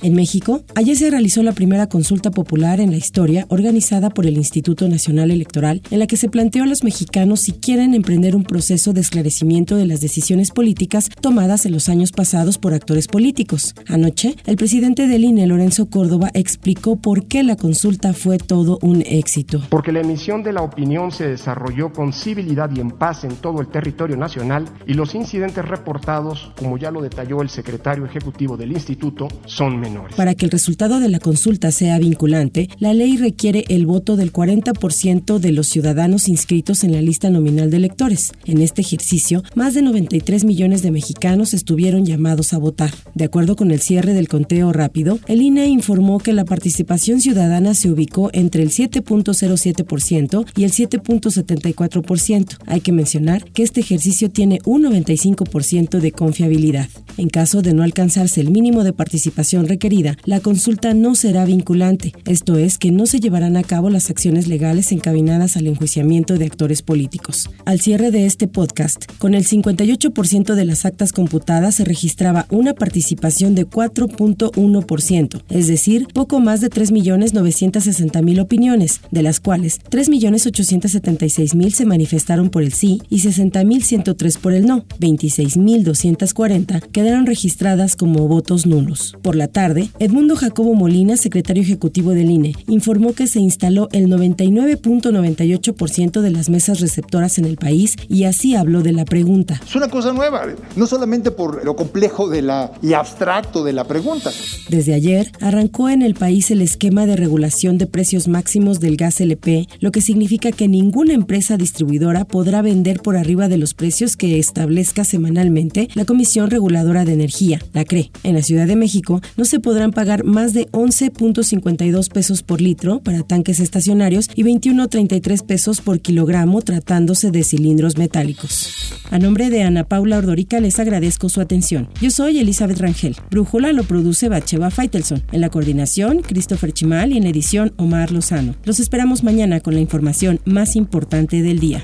En 0.02 0.16
México, 0.16 0.62
ayer 0.76 0.96
se 0.96 1.12
realizó 1.12 1.44
la 1.44 1.52
primera 1.52 1.88
consulta 1.88 2.32
popular 2.32 2.80
en 2.80 2.92
la 2.92 2.96
historia 2.96 3.46
organizada 3.50 4.10
por 4.10 4.26
el 4.26 4.38
Instituto 4.38 4.88
Nacional 4.88 5.30
Electoral, 5.30 5.82
en 5.92 6.00
la 6.00 6.08
que 6.08 6.16
se 6.16 6.30
planteó 6.30 6.64
a 6.64 6.68
los 6.68 6.86
mexicanos 6.86 7.42
si 7.42 7.52
quieren 7.52 7.94
emprender 7.94 8.34
un 8.34 8.44
proceso 8.44 8.94
de 8.94 9.02
esclarecimiento 9.02 9.76
de 9.76 9.86
las 9.86 10.00
decisiones 10.00 10.52
políticas 10.52 11.10
tomadas 11.20 11.66
en 11.66 11.74
los 11.74 11.90
años 11.90 12.14
pasados 12.14 12.58
por 12.58 12.74
actores 12.74 13.08
políticos. 13.08 13.76
Anoche, 13.88 14.38
el 14.46 14.56
presidente 14.56 15.06
del 15.06 15.26
INE, 15.26 15.48
Lorenzo 15.48 15.90
Córdoba, 15.90 16.30
explicó 16.34 16.96
por 16.96 17.26
qué 17.26 17.44
la 17.44 17.58
consulta 17.58 18.14
fue 18.14 18.38
todo 18.38 18.80
un 18.82 19.04
éxito. 19.06 19.62
Porque 19.70 19.92
la 19.92 20.00
emisión 20.00 20.44
de 20.44 20.54
la 20.54 20.62
opinión 20.62 21.12
se 21.12 21.28
desarrolló 21.28 21.92
con 21.92 22.14
civilidad 22.14 22.70
y 22.74 22.80
en 22.80 22.92
paz 22.92 23.26
en 23.26 23.36
todo 23.36 23.60
el 23.60 23.68
territorio 23.68 24.16
nacional 24.16 24.64
y 24.88 24.94
los 24.94 25.14
incidentes 25.14 25.66
reportados, 25.66 26.54
como 26.58 26.78
ya 26.78 26.90
lo 26.90 27.02
detalló 27.02 27.42
el 27.42 27.50
secretario 27.50 28.06
ejecutivo 28.06 28.56
del 28.56 28.72
instituto, 28.72 29.28
son 29.46 29.72
menores. 29.78 29.89
Para 30.16 30.36
que 30.36 30.46
el 30.46 30.52
resultado 30.52 31.00
de 31.00 31.10
la 31.10 31.20
consulta 31.20 31.72
sea 31.72 32.00
vinculante, 32.00 32.70
la 32.80 32.94
ley 32.94 33.18
requiere 33.18 33.66
el 33.70 33.86
voto 33.86 34.16
del 34.16 34.34
40% 34.34 35.40
de 35.40 35.52
los 35.52 35.68
ciudadanos 35.68 36.28
inscritos 36.28 36.84
en 36.84 36.92
la 36.92 37.02
lista 37.02 37.30
nominal 37.30 37.70
de 37.70 37.78
electores. 37.78 38.34
En 38.46 38.62
este 38.62 38.82
ejercicio, 38.82 39.44
más 39.56 39.74
de 39.74 39.82
93 39.82 40.44
millones 40.44 40.82
de 40.82 40.92
mexicanos 40.92 41.54
estuvieron 41.54 42.06
llamados 42.06 42.54
a 42.54 42.58
votar. 42.58 42.92
De 43.16 43.26
acuerdo 43.26 43.56
con 43.56 43.72
el 43.72 43.80
cierre 43.80 44.14
del 44.14 44.28
conteo 44.28 44.74
rápido, 44.74 45.20
el 45.28 45.42
INE 45.42 45.68
informó 45.68 46.20
que 46.20 46.34
la 46.34 46.46
participación 46.46 47.22
ciudadana 47.22 47.74
se 47.74 47.90
ubicó 47.90 48.30
entre 48.34 48.64
el 48.64 48.70
7.07% 48.70 50.46
y 50.56 50.64
el 50.64 50.72
7.74%. 50.72 52.58
Hay 52.66 52.82
que 52.82 52.92
mencionar 52.92 53.44
que 53.52 53.64
este 53.64 53.82
ejercicio 53.82 54.30
tiene 54.30 54.60
un 54.66 54.84
95% 54.84 56.00
de 56.00 56.12
confiabilidad. 56.12 56.90
En 57.20 57.28
caso 57.28 57.62
de 57.62 57.74
no 57.74 57.84
alcanzarse 57.84 58.40
el 58.40 58.50
mínimo 58.50 58.86
de 58.86 58.94
participación 58.94 59.68
querida, 59.78 60.16
la 60.24 60.40
consulta 60.40 60.94
no 60.94 61.16
será 61.16 61.44
vinculante, 61.44 62.14
esto 62.26 62.58
es 62.58 62.78
que 62.78 62.94
no 62.94 63.06
se 63.08 63.20
llevarán 63.20 63.58
a 63.58 63.64
cabo 63.64 63.90
las 63.90 64.10
acciones 64.10 64.48
legales 64.48 64.94
encaminadas 64.94 65.58
al 65.58 65.68
enjuiciamiento 65.68 66.38
de 66.38 66.46
actores 66.46 66.82
políticos. 66.82 67.50
Al 67.66 67.82
cierre 67.82 68.12
de 68.12 68.26
este 68.26 68.48
podcast, 68.48 69.04
con 69.18 69.34
el 69.34 69.46
58% 69.46 70.56
de 70.56 70.64
las 70.64 70.86
actas 70.86 71.12
computadas 71.12 71.76
se 71.76 71.84
registraba 71.84 72.46
una 72.52 72.74
participación 72.74 73.54
de 73.54 73.68
4.1%, 73.68 75.42
es 75.50 75.68
decir, 75.68 76.08
poco 76.14 76.40
más 76.40 76.62
de 76.62 76.70
3.960.000 76.70 78.40
opiniones, 78.40 79.02
de 79.12 79.24
las 79.24 79.42
cuales 79.42 79.82
3.876.000 79.92 81.72
se 81.72 81.86
manifestaron 81.86 82.50
por 82.50 82.64
el 82.64 82.72
sí 82.72 83.02
y 83.10 83.18
60.103 83.18 84.38
por 84.38 84.54
el 84.54 84.66
no. 84.66 84.86
26.240 85.02 86.80
quedaron 86.94 87.09
registradas 87.18 87.96
como 87.96 88.28
votos 88.28 88.66
nulos. 88.66 89.16
Por 89.22 89.36
la 89.36 89.48
tarde, 89.48 89.90
Edmundo 90.00 90.36
Jacobo 90.36 90.74
Molina, 90.76 91.18
secretario 91.18 91.64
ejecutivo 91.64 92.12
del 92.12 92.30
INE, 92.30 92.54
informó 92.68 93.14
que 93.14 93.28
se 93.28 93.40
instaló 93.40 93.90
el 93.92 94.08
99.98% 94.08 96.22
de 96.22 96.30
las 96.30 96.50
mesas 96.50 96.80
receptoras 96.80 97.38
en 97.38 97.46
el 97.46 97.58
país 97.58 97.96
y 98.08 98.26
así 98.26 98.56
habló 98.56 98.82
de 98.82 98.94
la 98.94 99.06
pregunta. 99.06 99.60
Es 99.66 99.76
una 99.76 99.90
cosa 99.90 100.14
nueva, 100.14 100.44
no 100.76 100.88
solamente 100.88 101.32
por 101.32 101.66
lo 101.66 101.76
complejo 101.76 102.30
de 102.30 102.42
la 102.42 102.72
y 102.82 102.94
abstracto 102.94 103.64
de 103.64 103.74
la 103.74 103.86
pregunta. 103.86 104.32
Desde 104.70 104.94
ayer 104.94 105.32
arrancó 105.42 105.90
en 105.90 106.02
el 106.02 106.14
país 106.14 106.52
el 106.52 106.62
esquema 106.62 107.06
de 107.06 107.16
regulación 107.16 107.78
de 107.78 107.88
precios 107.88 108.28
máximos 108.28 108.80
del 108.80 108.98
gas 108.98 109.20
LP, 109.20 109.68
lo 109.80 109.92
que 109.92 110.02
significa 110.02 110.52
que 110.52 110.68
ninguna 110.68 111.14
empresa 111.14 111.58
distribuidora 111.58 112.26
podrá 112.26 112.62
vender 112.62 113.02
por 113.02 113.18
arriba 113.18 113.48
de 113.48 113.58
los 113.58 113.74
precios 113.74 114.16
que 114.16 114.40
establezca 114.40 115.04
semanalmente 115.04 115.90
la 115.94 116.06
Comisión 116.06 116.50
Reguladora 116.50 116.99
de 117.06 117.14
Energía, 117.14 117.60
la 117.74 117.86
CRE. 117.86 118.12
En 118.24 118.36
la 118.36 118.42
Ciudad 118.42 118.68
de 118.68 118.76
México 118.76 119.22
no 119.38 119.46
se 119.46 119.60
podrán 119.60 119.92
pagar 119.92 120.24
más 120.24 120.54
de 120.54 120.68
11.52 120.72 122.12
pesos 122.12 122.44
por 122.44 122.62
litro 122.62 123.00
para 123.00 123.24
tanques 123.24 123.60
estacionarios 123.60 124.30
y 124.36 124.44
21.33 124.44 125.46
pesos 125.46 125.82
por 125.82 126.00
kilogramo 126.00 126.62
tratándose 126.62 127.32
de 127.32 127.44
cilindros 127.44 127.98
metálicos. 127.98 128.94
A 129.12 129.18
nombre 129.18 129.50
de 129.50 129.64
Ana 129.64 129.84
Paula 129.84 130.18
Ordorica 130.18 130.60
les 130.60 130.80
agradezco 130.80 131.30
su 131.30 131.42
atención. 131.42 131.90
Yo 132.02 132.12
soy 132.12 132.40
Elizabeth 132.40 132.80
Rangel. 132.80 133.16
Brújula 133.32 133.74
lo 133.74 133.84
produce 133.84 134.30
Bacheva 134.30 134.70
Feitelson. 134.70 135.24
En 135.32 135.42
la 135.42 135.50
coordinación, 135.50 136.22
Christopher 136.22 136.72
Chimal 136.72 137.14
y 137.14 137.18
en 137.18 137.26
edición, 137.26 137.74
Omar 137.78 138.12
Lozano. 138.12 138.56
Los 138.66 138.80
esperamos 138.80 139.24
mañana 139.24 139.60
con 139.60 139.74
la 139.74 139.80
información 139.80 140.40
más 140.46 140.76
importante 140.76 141.42
del 141.42 141.60
día. 141.60 141.84